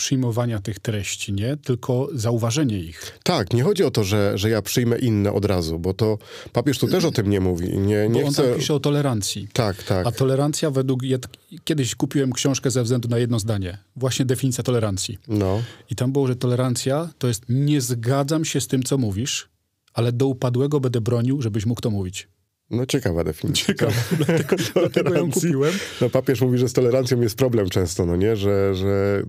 przyjmowania 0.00 0.60
tych 0.60 0.78
treści, 0.78 1.32
nie? 1.32 1.56
Tylko 1.56 2.08
zauważenie 2.12 2.78
ich. 2.78 3.18
Tak, 3.22 3.52
nie 3.52 3.62
chodzi 3.62 3.84
o 3.84 3.90
to, 3.90 4.04
że, 4.04 4.38
że 4.38 4.50
ja 4.50 4.62
przyjmę 4.62 4.98
inne 4.98 5.32
od 5.32 5.44
razu, 5.44 5.78
bo 5.78 5.94
to 5.94 6.18
papież 6.52 6.78
tu 6.78 6.86
też 6.86 7.04
o 7.04 7.10
tym 7.10 7.30
nie 7.30 7.40
mówi. 7.40 7.78
Nie, 7.78 8.08
nie 8.08 8.20
bo 8.20 8.26
on 8.26 8.32
chce... 8.32 8.54
pisze 8.54 8.74
o 8.74 8.80
tolerancji. 8.80 9.48
Tak, 9.52 9.82
tak. 9.82 10.06
A 10.06 10.12
tolerancja 10.12 10.70
według... 10.70 11.02
Ja 11.02 11.18
kiedyś 11.64 11.94
kupiłem 11.94 12.32
książkę 12.32 12.70
ze 12.70 12.82
względu 12.82 13.08
na 13.08 13.18
jedno 13.18 13.38
zdanie. 13.38 13.78
Właśnie 13.96 14.24
definicja 14.24 14.64
tolerancji. 14.64 15.18
No. 15.28 15.62
I 15.90 15.94
tam 15.94 16.12
było, 16.12 16.26
że 16.26 16.36
tolerancja 16.36 17.10
to 17.18 17.28
jest 17.28 17.42
nie 17.48 17.80
zgadzam 17.80 18.44
się 18.44 18.60
z 18.60 18.66
tym, 18.66 18.82
co 18.82 18.98
mówisz, 18.98 19.48
ale 19.94 20.12
do 20.12 20.26
upadłego 20.26 20.80
będę 20.80 21.00
bronił, 21.00 21.42
żebyś 21.42 21.66
mógł 21.66 21.80
to 21.80 21.90
mówić. 21.90 22.28
No 22.70 22.86
ciekawa 22.86 23.24
definicja. 23.24 23.66
Ciekawa, 23.66 23.92
dlatego, 24.26 24.56
dlatego 24.74 25.14
ją 25.14 25.30
kupiłem. 25.30 25.72
No 26.00 26.10
papież 26.10 26.40
mówi, 26.40 26.58
że 26.58 26.68
z 26.68 26.72
tolerancją 26.72 27.20
jest 27.20 27.36
problem 27.36 27.68
często, 27.68 28.06
no 28.06 28.16
nie? 28.16 28.36
Że, 28.36 28.74
że 28.74 29.22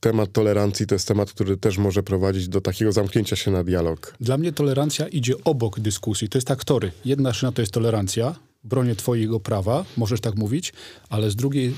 temat 0.00 0.32
tolerancji 0.32 0.86
to 0.86 0.94
jest 0.94 1.08
temat, 1.08 1.32
który 1.32 1.56
też 1.56 1.78
może 1.78 2.02
prowadzić 2.02 2.48
do 2.48 2.60
takiego 2.60 2.92
zamknięcia 2.92 3.36
się 3.36 3.50
na 3.50 3.64
dialog. 3.64 4.14
Dla 4.20 4.38
mnie 4.38 4.52
tolerancja 4.52 5.08
idzie 5.08 5.34
obok 5.44 5.80
dyskusji. 5.80 6.28
To 6.28 6.38
jest 6.38 6.48
tak 6.48 6.64
tory. 6.64 6.92
Jedna 7.04 7.32
szyna 7.32 7.52
to 7.52 7.62
jest 7.62 7.72
tolerancja, 7.72 8.34
bronię 8.64 8.96
twojego 8.96 9.40
prawa, 9.40 9.84
możesz 9.96 10.20
tak 10.20 10.34
mówić, 10.34 10.72
ale 11.08 11.30
z 11.30 11.36
drugiej 11.36 11.74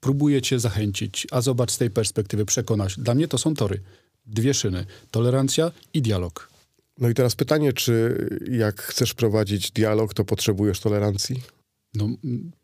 próbuję 0.00 0.42
cię 0.42 0.58
zachęcić, 0.58 1.26
a 1.30 1.40
zobacz 1.40 1.70
z 1.70 1.78
tej 1.78 1.90
perspektywy, 1.90 2.44
przekonać. 2.44 2.94
Dla 2.98 3.14
mnie 3.14 3.28
to 3.28 3.38
są 3.38 3.54
tory. 3.54 3.80
Dwie 4.26 4.54
szyny. 4.54 4.86
Tolerancja 5.10 5.72
i 5.94 6.02
dialog. 6.02 6.51
No 6.98 7.08
i 7.08 7.14
teraz 7.14 7.36
pytanie, 7.36 7.72
czy 7.72 8.26
jak 8.50 8.82
chcesz 8.82 9.14
prowadzić 9.14 9.70
dialog, 9.70 10.14
to 10.14 10.24
potrzebujesz 10.24 10.80
tolerancji? 10.80 11.42
No, 11.94 12.08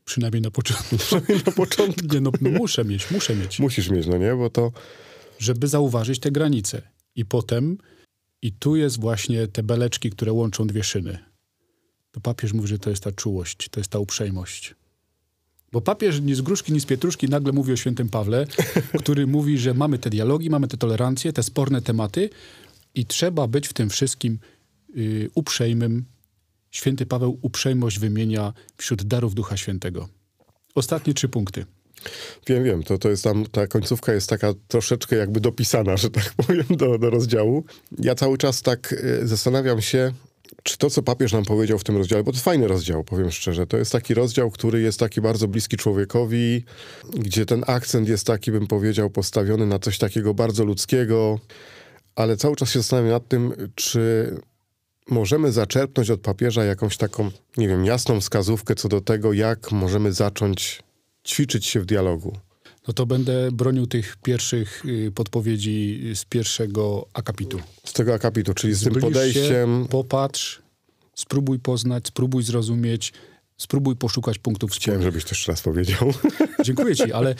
przynajmniej 0.05 0.43
na 0.43 0.51
początku. 0.51 0.97
na 1.47 1.53
początku. 1.53 2.07
Nie, 2.15 2.21
no, 2.21 2.31
no, 2.41 2.51
muszę 2.51 2.85
mieć, 2.85 3.11
muszę 3.11 3.37
mieć. 3.37 3.59
Musisz 3.59 3.91
mieć, 3.91 4.07
no 4.07 4.19
nie, 4.19 4.35
bo 4.35 4.51
to... 4.51 4.73
Żeby 5.39 5.69
zauważyć 5.69 6.21
te 6.21 6.31
granice. 6.31 6.83
I 7.15 7.25
potem, 7.25 7.79
i 8.43 8.53
tu 8.53 8.77
jest 8.77 9.01
właśnie 9.01 9.49
te 9.49 9.63
beleczki, 9.63 10.11
które 10.11 10.33
łączą 10.33 10.67
dwie 10.67 10.85
szyny. 10.85 11.19
To 12.13 12.21
papież 12.21 12.53
mówi, 12.53 12.69
że 12.69 12.79
to 12.79 12.91
jest 12.91 13.03
ta 13.03 13.13
czułość, 13.13 13.69
to 13.69 13.81
jest 13.81 13.91
ta 13.91 13.99
uprzejmość. 13.99 14.75
Bo 15.73 15.81
papież 15.81 16.21
ni 16.21 16.35
z 16.35 16.41
gruszki, 16.41 16.73
ni 16.73 16.81
z 16.81 16.87
pietruszki 16.87 17.29
nagle 17.29 17.53
mówi 17.53 17.73
o 17.73 17.77
świętym 17.77 18.09
Pawle, 18.09 18.47
który 18.99 19.27
mówi, 19.27 19.59
że 19.59 19.75
mamy 19.75 19.99
te 19.99 20.11
dialogi, 20.11 20.51
mamy 20.51 20.69
te 20.69 20.77
tolerancje, 20.77 21.33
te 21.33 21.43
sporne 21.43 21.83
tematy 21.83 22.31
i 22.99 23.07
trzeba 23.07 23.47
być 23.47 23.69
w 23.69 23.73
tym 23.73 23.91
wszystkim 23.91 24.39
y, 24.97 25.31
uprzejmym, 25.35 26.05
Święty 26.71 27.07
Paweł 27.07 27.39
uprzejmość 27.43 27.99
wymienia 27.99 28.53
wśród 28.77 29.03
darów 29.03 29.35
Ducha 29.35 29.57
Świętego. 29.57 30.09
Ostatnie 30.75 31.15
trzy 31.15 31.29
punkty. 31.29 31.65
Wiem, 32.47 32.65
wiem, 32.65 32.83
to, 32.83 32.99
to 32.99 33.11
jest 33.11 33.25
tam, 33.25 33.47
ta 33.47 33.67
końcówka 33.67 34.13
jest 34.13 34.29
taka 34.29 34.55
troszeczkę 34.69 35.17
jakby 35.17 35.41
dopisana, 35.41 35.97
że 35.97 36.11
tak 36.11 36.35
powiem, 36.47 36.65
do, 36.71 36.99
do 36.99 37.11
rozdziału. 37.11 37.65
Ja 37.99 38.15
cały 38.15 38.39
czas 38.39 38.63
tak 38.63 38.93
y, 38.93 39.27
zastanawiam 39.27 39.83
się, 39.83 40.13
czy 40.63 40.79
to, 40.79 40.91
co 40.91 41.03
papież 41.03 41.33
nam 41.33 41.45
powiedział 41.45 41.79
w 41.79 41.85
tym 41.85 41.97
rozdziale, 41.97 42.25
bo 42.25 42.33
to 42.33 42.39
fajny 42.39 42.69
rozdział, 42.69 43.05
powiem 43.05 43.31
szczerze, 43.31 43.67
to 43.67 43.77
jest 43.77 43.93
taki 43.93 44.15
rozdział, 44.15 44.51
który 44.51 44.81
jest 44.81 45.01
taki 45.01 45.21
bardzo 45.21 45.49
bliski 45.49 45.77
człowiekowi, 45.77 46.65
gdzie 47.15 47.47
ten 47.47 47.65
akcent 47.67 48.09
jest 48.09 48.27
taki, 48.27 48.53
bym 48.53 48.67
powiedział, 48.67 49.11
postawiony 49.11 49.67
na 49.67 49.79
coś 49.79 49.99
takiego 49.99 50.35
bardzo 50.35 50.65
ludzkiego, 50.65 51.39
ale 52.19 52.37
cały 52.37 52.57
czas 52.57 52.71
się 52.71 52.79
zastanawiam 52.79 53.11
nad 53.11 53.29
tym, 53.29 53.53
czy 53.75 54.35
możemy 55.11 55.53
zaczerpnąć 55.53 56.11
od 56.11 56.21
papieża 56.21 56.65
jakąś 56.65 56.97
taką, 56.97 57.31
nie 57.57 57.69
wiem, 57.69 57.85
jasną 57.85 58.21
wskazówkę 58.21 58.75
co 58.75 58.89
do 58.89 59.01
tego, 59.01 59.33
jak 59.33 59.73
możemy 59.73 60.13
zacząć 60.13 60.83
ćwiczyć 61.27 61.67
się 61.67 61.81
w 61.81 61.87
dialogu. 61.87 62.39
No 62.89 62.95
to 62.95 63.07
będę 63.07 63.53
bronił 63.53 63.87
tych 63.87 64.17
pierwszych 64.17 64.85
y, 64.85 65.13
podpowiedzi 65.15 66.03
z 66.15 66.25
pierwszego 66.25 67.09
akapitu. 67.13 67.61
Z 67.87 67.93
tego 67.93 68.15
akapitu, 68.15 68.55
czyli 68.55 68.75
z 68.75 68.79
Zbliż 68.79 68.93
tym 68.95 69.03
podejściem. 69.03 69.83
Się, 69.83 69.89
popatrz, 69.91 70.63
spróbuj 71.15 71.59
poznać, 71.59 72.07
spróbuj 72.07 72.43
zrozumieć, 72.43 73.13
spróbuj 73.59 73.97
poszukać 73.97 74.39
punktów 74.39 74.71
Chciałem, 74.73 75.01
wspólnych. 75.01 75.13
żebyś 75.13 75.25
to 75.25 75.31
jeszcze 75.31 75.53
raz 75.53 75.63
powiedział. 75.63 76.15
Dziękuję 76.65 76.97
ci, 76.97 77.13
ale 77.13 77.35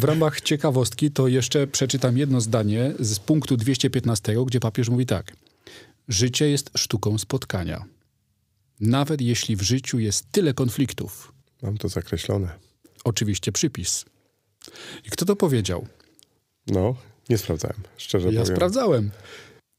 w 0.00 0.04
ramach 0.04 0.40
ciekawostki 0.40 1.10
to 1.10 1.28
jeszcze 1.28 1.66
przeczytam 1.66 2.18
jedno 2.18 2.40
zdanie 2.40 2.92
z 3.00 3.18
punktu 3.18 3.56
215, 3.56 4.34
gdzie 4.46 4.60
papież 4.60 4.88
mówi 4.88 5.06
tak. 5.06 5.32
Życie 6.08 6.48
jest 6.50 6.70
sztuką 6.76 7.18
spotkania. 7.18 7.84
Nawet 8.80 9.20
jeśli 9.20 9.56
w 9.56 9.62
życiu 9.62 9.98
jest 9.98 10.32
tyle 10.32 10.54
konfliktów. 10.54 11.32
Mam 11.62 11.78
to 11.78 11.88
zakreślone. 11.88 12.48
Oczywiście 13.04 13.52
przypis. 13.52 14.04
I 15.06 15.10
kto 15.10 15.24
to 15.24 15.36
powiedział? 15.36 15.86
No, 16.66 16.94
nie 17.28 17.38
sprawdzałem, 17.38 17.76
szczerze 17.96 18.32
Ja 18.32 18.40
powiem. 18.40 18.56
sprawdzałem. 18.56 19.10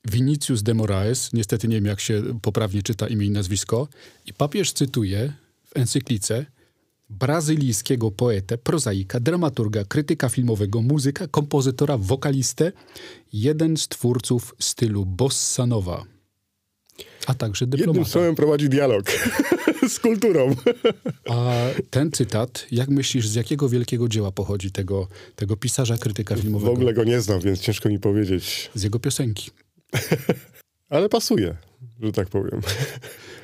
Vinicius 0.08 0.64
de 0.64 0.74
Moraes, 0.74 1.34
niestety 1.34 1.68
nie 1.68 1.76
wiem 1.76 1.86
jak 1.86 2.00
się 2.00 2.24
poprawnie 2.42 2.84
czyta 2.84 3.08
imię 3.08 3.26
i 3.26 3.30
nazwisko, 3.30 3.88
i 4.26 4.34
papież 4.34 4.74
cytuje 4.74 5.34
w 5.74 5.78
encyklice 5.78 6.46
brazylijskiego 7.10 8.12
poetę, 8.12 8.58
prozaika, 8.58 9.20
dramaturga, 9.20 9.84
krytyka 9.86 10.30
filmowego, 10.30 10.82
muzyka, 10.82 11.28
kompozytora, 11.28 11.98
wokalistę, 11.98 12.72
jeden 13.34 13.78
z 13.78 13.88
twórców 13.88 14.56
stylu 14.60 15.06
bossa 15.06 15.66
nova, 15.66 16.04
a 17.28 17.34
także 17.34 17.66
Jednym 17.66 17.78
dyplomata. 17.80 18.10
słowem 18.12 18.36
prowadzi 18.36 18.70
dialog 18.70 19.12
z 19.94 20.00
kulturą. 20.00 20.56
A 21.30 21.54
ten 21.90 22.12
cytat, 22.12 22.68
jak 22.72 22.90
myślisz, 22.90 23.28
z 23.28 23.36
jakiego 23.36 23.70
wielkiego 23.70 24.08
dzieła 24.08 24.32
pochodzi 24.32 24.72
tego, 24.72 25.08
tego 25.36 25.58
pisarza, 25.58 25.98
krytyka 25.98 26.36
W 26.36 26.40
filmowego? 26.42 26.72
ogóle 26.72 26.94
go 26.94 27.04
nie 27.04 27.22
znam, 27.22 27.40
więc 27.40 27.60
ciężko 27.60 27.90
mi 27.90 28.00
powiedzieć. 28.00 28.72
Z 28.76 28.84
jego 28.84 29.00
piosenki. 29.00 29.52
Ale 30.90 31.10
pasuje, 31.10 31.58
że 32.04 32.12
tak 32.12 32.30
powiem. 32.30 32.62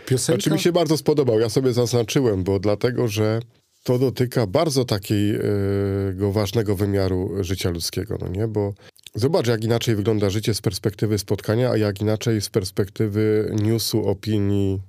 Piosenka... 0.06 0.41
Znaczy 0.41 0.52
mi 0.52 0.60
się 0.60 0.71
bardzo 0.71 0.97
spodobał. 0.97 1.39
Ja 1.39 1.50
sobie 1.50 1.73
zaznaczyłem, 1.73 2.43
bo 2.43 2.60
dlatego, 2.60 3.08
że 3.08 3.39
to 3.84 4.00
dotyka 4.00 4.47
bardzo 4.47 4.86
takiego 4.86 6.32
ważnego 6.32 6.76
wymiaru 6.76 7.43
życia 7.43 7.69
ludzkiego, 7.69 8.17
no 8.21 8.28
nie? 8.28 8.47
Bo 8.47 8.73
zobacz, 9.15 9.47
jak 9.47 9.63
inaczej 9.63 9.95
wygląda 9.95 10.30
życie 10.30 10.54
z 10.54 10.62
perspektywy 10.62 11.17
spotkania, 11.17 11.69
a 11.69 11.78
jak 11.78 12.02
inaczej 12.02 12.41
z 12.41 12.50
perspektywy 12.50 13.56
newsu, 13.62 14.08
opinii. 14.08 14.82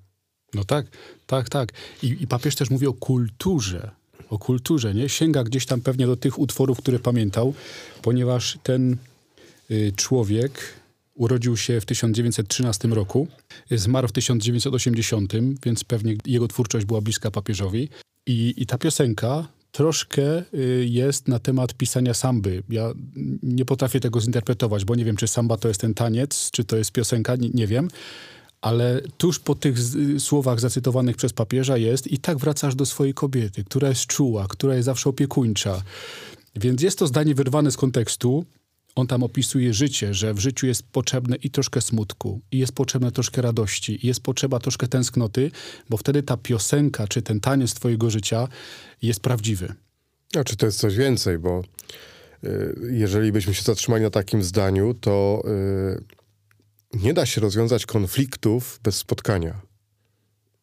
No 0.55 0.65
tak, 0.65 0.87
tak, 1.27 1.49
tak. 1.49 1.73
I, 2.03 2.17
I 2.21 2.27
papież 2.27 2.55
też 2.55 2.71
mówi 2.71 2.87
o 2.87 2.93
kulturze. 2.93 3.91
O 4.31 4.39
kulturze, 4.39 4.95
nie? 4.95 5.09
Sięga 5.09 5.45
gdzieś 5.45 5.67
tam 5.67 5.81
pewnie 5.81 6.07
do 6.07 6.17
tych 6.17 6.39
utworów, 6.39 6.79
które 6.79 6.99
pamiętał, 6.99 7.55
ponieważ 8.03 8.59
ten 8.63 8.97
y, 9.71 9.93
człowiek 9.97 10.53
urodził 11.19 11.57
się 11.57 11.81
w 11.81 11.87
1913 11.87 12.89
roku, 12.89 13.29
zmarł 13.71 14.09
w 14.09 14.13
1980, 14.13 15.33
więc 15.65 15.85
pewnie 15.85 16.17
jego 16.27 16.49
twórczość 16.49 16.87
była 16.87 17.01
bliska 17.01 17.31
papieżowi. 17.31 17.89
I, 18.27 18.55
i 18.57 18.67
ta 18.67 18.79
piosenka 18.79 19.49
troszkę 19.73 20.43
y, 20.55 20.87
jest 20.89 21.29
na 21.29 21.39
temat 21.39 21.75
pisania 21.75 22.15
samby. 22.15 22.63
Ja 22.69 22.93
nie 23.43 23.65
potrafię 23.65 24.01
tego 24.01 24.21
zinterpretować, 24.21 24.85
bo 24.85 24.95
nie 24.95 25.05
wiem, 25.05 25.17
czy 25.17 25.27
samba 25.27 25.57
to 25.57 25.69
jest 25.69 25.81
ten 25.81 25.95
taniec, 25.95 26.51
czy 26.51 26.65
to 26.65 26.77
jest 26.77 26.93
piosenka, 26.93 27.37
nie, 27.37 27.49
nie 27.55 27.67
wiem. 27.67 27.89
Ale 28.61 29.01
tuż 29.19 29.39
po 29.39 29.55
tych 29.55 29.79
słowach 30.19 30.61
zacytowanych 30.61 31.17
przez 31.17 31.33
papieża 31.33 31.77
jest 31.77 32.07
i 32.07 32.19
tak 32.19 32.39
wracasz 32.39 32.75
do 32.75 32.87
swojej 32.87 33.15
kobiety, 33.15 33.65
która 33.65 33.89
jest 33.89 34.07
czuła, 34.07 34.47
która 34.49 34.75
jest 34.75 34.87
zawsze 34.87 35.11
opiekuńcza. 35.11 35.83
Więc 36.57 36.83
jest 36.83 36.99
to 36.99 37.07
zdanie 37.07 37.35
wyrwane 37.35 37.71
z 37.71 37.77
kontekstu. 37.77 38.45
On 38.99 39.07
tam 39.07 39.23
opisuje 39.23 39.75
życie, 39.75 40.15
że 40.15 40.35
w 40.35 40.39
życiu 40.39 40.67
jest 40.67 40.83
potrzebne 40.83 41.37
i 41.37 41.51
troszkę 41.51 41.81
smutku, 41.81 42.41
i 42.53 42.59
jest 42.59 42.73
potrzebne 42.73 43.13
troszkę 43.13 43.43
radości, 43.43 44.05
i 44.05 44.07
jest 44.07 44.21
potrzeba 44.21 44.59
troszkę 44.59 44.89
tęsknoty, 44.89 45.51
bo 45.91 45.97
wtedy 45.97 46.23
ta 46.23 46.37
piosenka 46.37 47.09
czy 47.09 47.23
ten 47.23 47.41
taniec 47.41 47.75
twojego 47.75 48.11
życia 48.11 48.49
jest 49.03 49.21
prawdziwy. 49.21 49.75
Znaczy 50.33 50.57
to 50.57 50.67
jest 50.67 50.79
coś 50.79 50.97
więcej, 50.97 51.39
bo 51.39 51.63
y, 52.45 52.75
jeżeli 52.91 53.33
byśmy 53.33 53.55
się 53.55 53.63
zatrzymali 53.63 54.03
na 54.03 54.11
takim 54.11 54.43
zdaniu, 54.43 54.95
to 54.95 55.43
y, 56.95 56.99
nie 57.05 57.15
da 57.15 57.27
się 57.27 57.41
rozwiązać 57.41 57.87
konfliktów 57.87 58.81
bez 58.83 58.97
spotkania. 58.97 59.61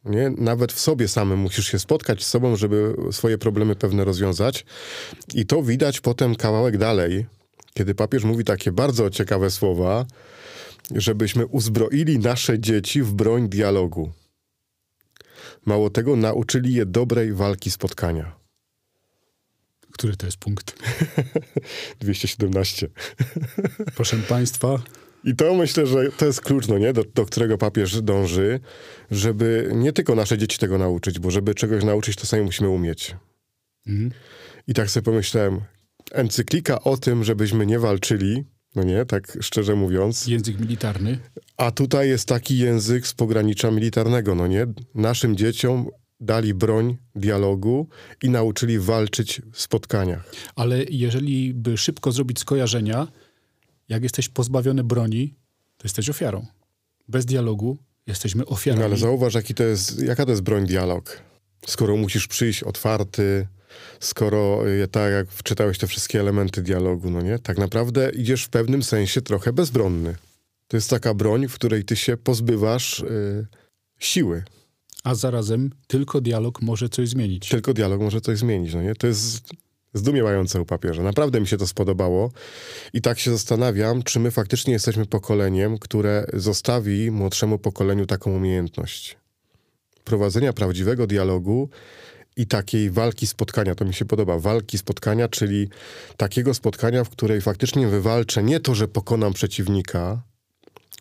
Nie? 0.05 0.29
Nawet 0.29 0.73
w 0.73 0.79
sobie 0.79 1.07
samym 1.07 1.39
musisz 1.39 1.67
się 1.67 1.79
spotkać 1.79 2.23
z 2.23 2.27
sobą, 2.27 2.55
żeby 2.55 2.95
swoje 3.11 3.37
problemy 3.37 3.75
pewne 3.75 4.05
rozwiązać. 4.05 4.65
I 5.33 5.45
to 5.45 5.63
widać 5.63 6.01
potem 6.01 6.35
kawałek 6.35 6.77
dalej, 6.77 7.25
kiedy 7.77 7.95
papież 7.95 8.23
mówi 8.23 8.43
takie 8.43 8.71
bardzo 8.71 9.09
ciekawe 9.09 9.51
słowa, 9.51 10.05
żebyśmy 10.95 11.45
uzbroili 11.45 12.19
nasze 12.19 12.59
dzieci 12.59 13.01
w 13.01 13.13
broń 13.13 13.49
dialogu. 13.49 14.11
Mało 15.65 15.89
tego, 15.89 16.15
nauczyli 16.15 16.73
je 16.73 16.85
dobrej 16.85 17.33
walki 17.33 17.71
spotkania. 17.71 18.35
Który 19.91 20.17
to 20.17 20.25
jest 20.25 20.37
punkt? 20.37 20.75
217. 21.99 22.89
Proszę 23.95 24.17
Państwa, 24.17 24.79
I 25.23 25.35
to 25.35 25.53
myślę, 25.53 25.87
że 25.87 26.11
to 26.11 26.25
jest 26.25 26.41
klucz, 26.41 26.67
no 26.67 26.77
nie? 26.77 26.93
Do, 26.93 27.03
do 27.03 27.25
którego 27.25 27.57
papież 27.57 28.01
dąży, 28.01 28.59
żeby 29.11 29.71
nie 29.75 29.93
tylko 29.93 30.15
nasze 30.15 30.37
dzieci 30.37 30.57
tego 30.57 30.77
nauczyć, 30.77 31.19
bo 31.19 31.31
żeby 31.31 31.55
czegoś 31.55 31.83
nauczyć, 31.83 32.15
to 32.15 32.25
sami 32.25 32.43
musimy 32.43 32.69
umieć. 32.69 33.15
Mhm. 33.87 34.11
I 34.67 34.73
tak 34.73 34.89
sobie 34.89 35.03
pomyślałem, 35.03 35.61
encyklika 36.15 36.81
o 36.81 36.97
tym, 36.97 37.23
żebyśmy 37.23 37.65
nie 37.65 37.79
walczyli, 37.79 38.43
no 38.75 38.83
nie, 38.83 39.05
tak 39.05 39.37
szczerze 39.41 39.75
mówiąc, 39.75 40.27
język 40.27 40.59
militarny. 40.59 41.19
a 41.57 41.71
tutaj 41.71 42.09
jest 42.09 42.27
taki 42.27 42.57
język 42.57 43.07
z 43.07 43.13
pogranicza 43.13 43.71
militarnego, 43.71 44.35
no 44.35 44.47
nie? 44.47 44.67
Naszym 44.95 45.35
dzieciom 45.35 45.89
dali 46.19 46.53
broń 46.53 46.97
dialogu 47.15 47.87
i 48.23 48.29
nauczyli 48.29 48.79
walczyć 48.79 49.41
w 49.51 49.61
spotkaniach. 49.61 50.31
Ale 50.55 50.83
jeżeli 50.89 51.53
by 51.53 51.77
szybko 51.77 52.11
zrobić 52.11 52.39
skojarzenia, 52.39 53.07
jak 53.89 54.03
jesteś 54.03 54.29
pozbawiony 54.29 54.83
broni, 54.83 55.35
to 55.77 55.85
jesteś 55.85 56.09
ofiarą. 56.09 56.45
Bez 57.07 57.25
dialogu 57.25 57.77
jesteśmy 58.07 58.45
ofiarami. 58.45 58.79
No 58.79 58.85
ale 58.85 58.97
zauważ, 58.97 59.33
jaki 59.33 59.53
to 59.53 59.63
jest, 59.63 60.01
jaka 60.03 60.25
to 60.25 60.31
jest 60.31 60.43
broń 60.43 60.65
dialog. 60.65 61.21
Skoro 61.67 61.97
musisz 61.97 62.27
przyjść 62.27 62.63
otwarty, 62.63 63.47
skoro 63.99 64.69
y, 64.69 64.87
tak 64.87 65.11
jak 65.11 65.29
wczytałeś 65.29 65.77
te 65.77 65.87
wszystkie 65.87 66.19
elementy 66.19 66.61
dialogu, 66.61 67.09
no 67.09 67.21
nie? 67.21 67.39
Tak 67.39 67.57
naprawdę 67.57 68.09
idziesz 68.09 68.43
w 68.43 68.49
pewnym 68.49 68.83
sensie 68.83 69.21
trochę 69.21 69.53
bezbronny. 69.53 70.15
To 70.67 70.77
jest 70.77 70.89
taka 70.89 71.13
broń, 71.13 71.47
w 71.47 71.53
której 71.53 71.85
ty 71.85 71.95
się 71.95 72.17
pozbywasz 72.17 72.99
y, 72.99 73.47
siły. 73.99 74.43
A 75.03 75.15
zarazem 75.15 75.71
tylko 75.87 76.21
dialog 76.21 76.61
może 76.61 76.89
coś 76.89 77.09
zmienić. 77.09 77.49
Tylko 77.49 77.73
dialog 77.73 78.01
może 78.01 78.21
coś 78.21 78.37
zmienić, 78.37 78.73
no 78.73 78.81
nie? 78.81 78.95
To 78.95 79.07
jest 79.07 79.49
zdumiewające 79.95 80.61
u 80.61 80.65
papieża. 80.65 81.03
Naprawdę 81.03 81.41
mi 81.41 81.47
się 81.47 81.57
to 81.57 81.67
spodobało 81.67 82.31
i 82.93 83.01
tak 83.01 83.19
się 83.19 83.31
zastanawiam, 83.31 84.03
czy 84.03 84.19
my 84.19 84.31
faktycznie 84.31 84.73
jesteśmy 84.73 85.05
pokoleniem, 85.05 85.77
które 85.77 86.25
zostawi 86.33 87.11
młodszemu 87.11 87.59
pokoleniu 87.59 88.05
taką 88.05 88.31
umiejętność. 88.31 89.17
Prowadzenia 90.03 90.53
prawdziwego 90.53 91.07
dialogu 91.07 91.69
i 92.35 92.47
takiej 92.47 92.91
walki 92.91 93.27
spotkania. 93.27 93.75
To 93.75 93.85
mi 93.85 93.93
się 93.93 94.05
podoba. 94.05 94.39
Walki 94.39 94.77
spotkania, 94.77 95.27
czyli 95.27 95.69
takiego 96.17 96.53
spotkania, 96.53 97.03
w 97.03 97.09
której 97.09 97.41
faktycznie 97.41 97.87
wywalczę 97.87 98.43
nie 98.43 98.59
to, 98.59 98.75
że 98.75 98.87
pokonam 98.87 99.33
przeciwnika, 99.33 100.21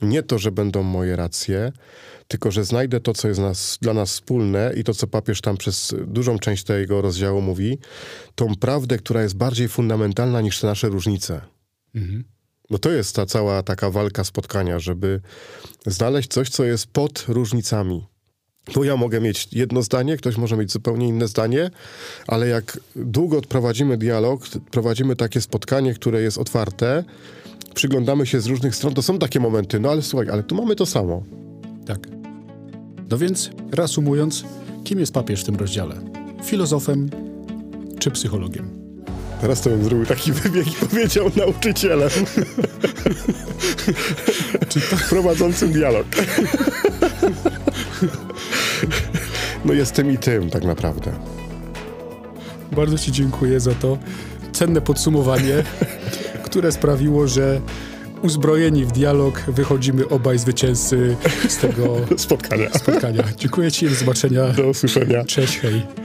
nie 0.03 0.23
to, 0.23 0.39
że 0.39 0.53
będą 0.53 0.83
moje 0.83 1.17
racje, 1.17 1.73
tylko 2.29 2.51
że 2.51 2.65
znajdę 2.65 3.01
to, 3.01 3.15
co 3.15 3.29
jest 3.29 3.41
nas, 3.41 3.79
dla 3.83 3.95
nas 3.95 4.11
wspólne 4.11 4.73
i 4.77 4.85
to, 4.85 4.95
co 4.95 5.07
papież 5.07 5.41
tam 5.41 5.57
przez 5.57 5.95
dużą 6.07 6.39
część 6.39 6.65
tego 6.65 7.03
rozdziału 7.03 7.41
mówi, 7.41 7.79
tą 8.35 8.57
prawdę, 8.57 8.99
która 8.99 9.23
jest 9.23 9.37
bardziej 9.37 9.69
fundamentalna 9.69 10.41
niż 10.41 10.61
te 10.61 10.67
nasze 10.67 10.89
różnice. 10.89 11.41
Mhm. 11.95 12.25
Bo 12.71 12.79
to 12.79 12.91
jest 12.91 13.17
ta 13.17 13.27
cała 13.27 13.63
taka 13.63 13.91
walka 13.91 14.25
spotkania, 14.25 14.79
żeby 14.79 15.21
znaleźć 15.87 16.29
coś, 16.31 16.49
co 16.49 16.65
jest 16.65 16.87
pod 16.87 17.25
różnicami. 17.29 18.07
Bo 18.75 18.85
ja 18.85 18.97
mogę 18.97 19.21
mieć 19.21 19.49
jedno 19.53 19.83
zdanie, 19.83 20.17
ktoś 20.17 20.37
może 20.37 20.57
mieć 20.57 20.73
zupełnie 20.73 21.09
inne 21.09 21.29
zdanie, 21.29 21.71
ale 22.27 22.49
jak 22.49 22.81
długo 22.97 23.43
prowadzimy 23.43 23.97
dialog, 23.97 24.49
prowadzimy 24.71 25.17
takie 25.17 25.41
spotkanie, 25.41 25.95
które 25.95 26.23
jest 26.23 26.39
otwarte, 26.39 27.05
przyglądamy 27.75 28.27
się 28.27 28.41
z 28.41 28.47
różnych 28.47 28.77
stron, 28.77 28.95
to 28.95 29.03
są 29.03 29.19
takie 29.19 29.41
momenty, 29.41 29.81
no 29.81 29.91
ale 29.91 30.03
słuchaj, 30.03 30.31
ale 30.31 30.43
tu 30.43 30.55
mamy 30.55 30.77
to 30.77 30.87
samo. 30.87 31.23
Tak. 31.87 31.99
No 33.11 33.19
więc, 33.19 33.51
reasumując, 33.73 34.45
kim 34.85 35.01
jest 35.01 35.13
papież 35.13 35.43
w 35.43 35.45
tym 35.45 35.57
rozdziale? 35.57 35.95
Filozofem 36.45 37.11
czy 37.99 38.11
psychologiem? 38.11 38.85
Teraz 39.41 39.61
to 39.61 39.71
bym 39.71 39.85
zrobił 39.85 40.07
taki 40.07 40.33
wybieg 40.43 40.67
i 40.67 40.87
powiedział 40.87 41.31
nauczycielem. 41.37 42.11
czy 44.69 44.81
to... 44.81 44.97
Prowadzącym 45.09 45.73
dialog. 45.73 46.07
no 49.65 49.73
jestem 49.73 50.11
i 50.13 50.19
tym 50.19 50.51
tak 50.51 50.65
naprawdę. 50.65 51.13
Bardzo 52.73 52.99
Ci 52.99 53.13
dziękuję 53.13 53.61
za 53.61 53.75
to 53.75 53.99
cenne 54.53 54.81
podsumowanie, 54.81 55.63
które 56.47 56.73
sprawiło, 56.73 57.29
że 57.29 57.61
uzbrojeni 58.23 58.85
w 58.85 58.93
dialog 58.93 59.41
wychodzimy 59.41 60.09
obaj 60.09 60.39
zwycięzcy 60.39 61.17
z 61.49 61.57
tego 61.57 61.97
spotkania. 62.17 62.71
spotkania. 62.71 63.25
Dziękuję 63.37 63.73
Ci, 63.73 63.89
do 63.89 63.95
zobaczenia. 63.95 64.49
Do 64.49 64.69
usłyszenia. 64.69 65.25
Cześć, 65.25 65.59
hej. 65.59 66.04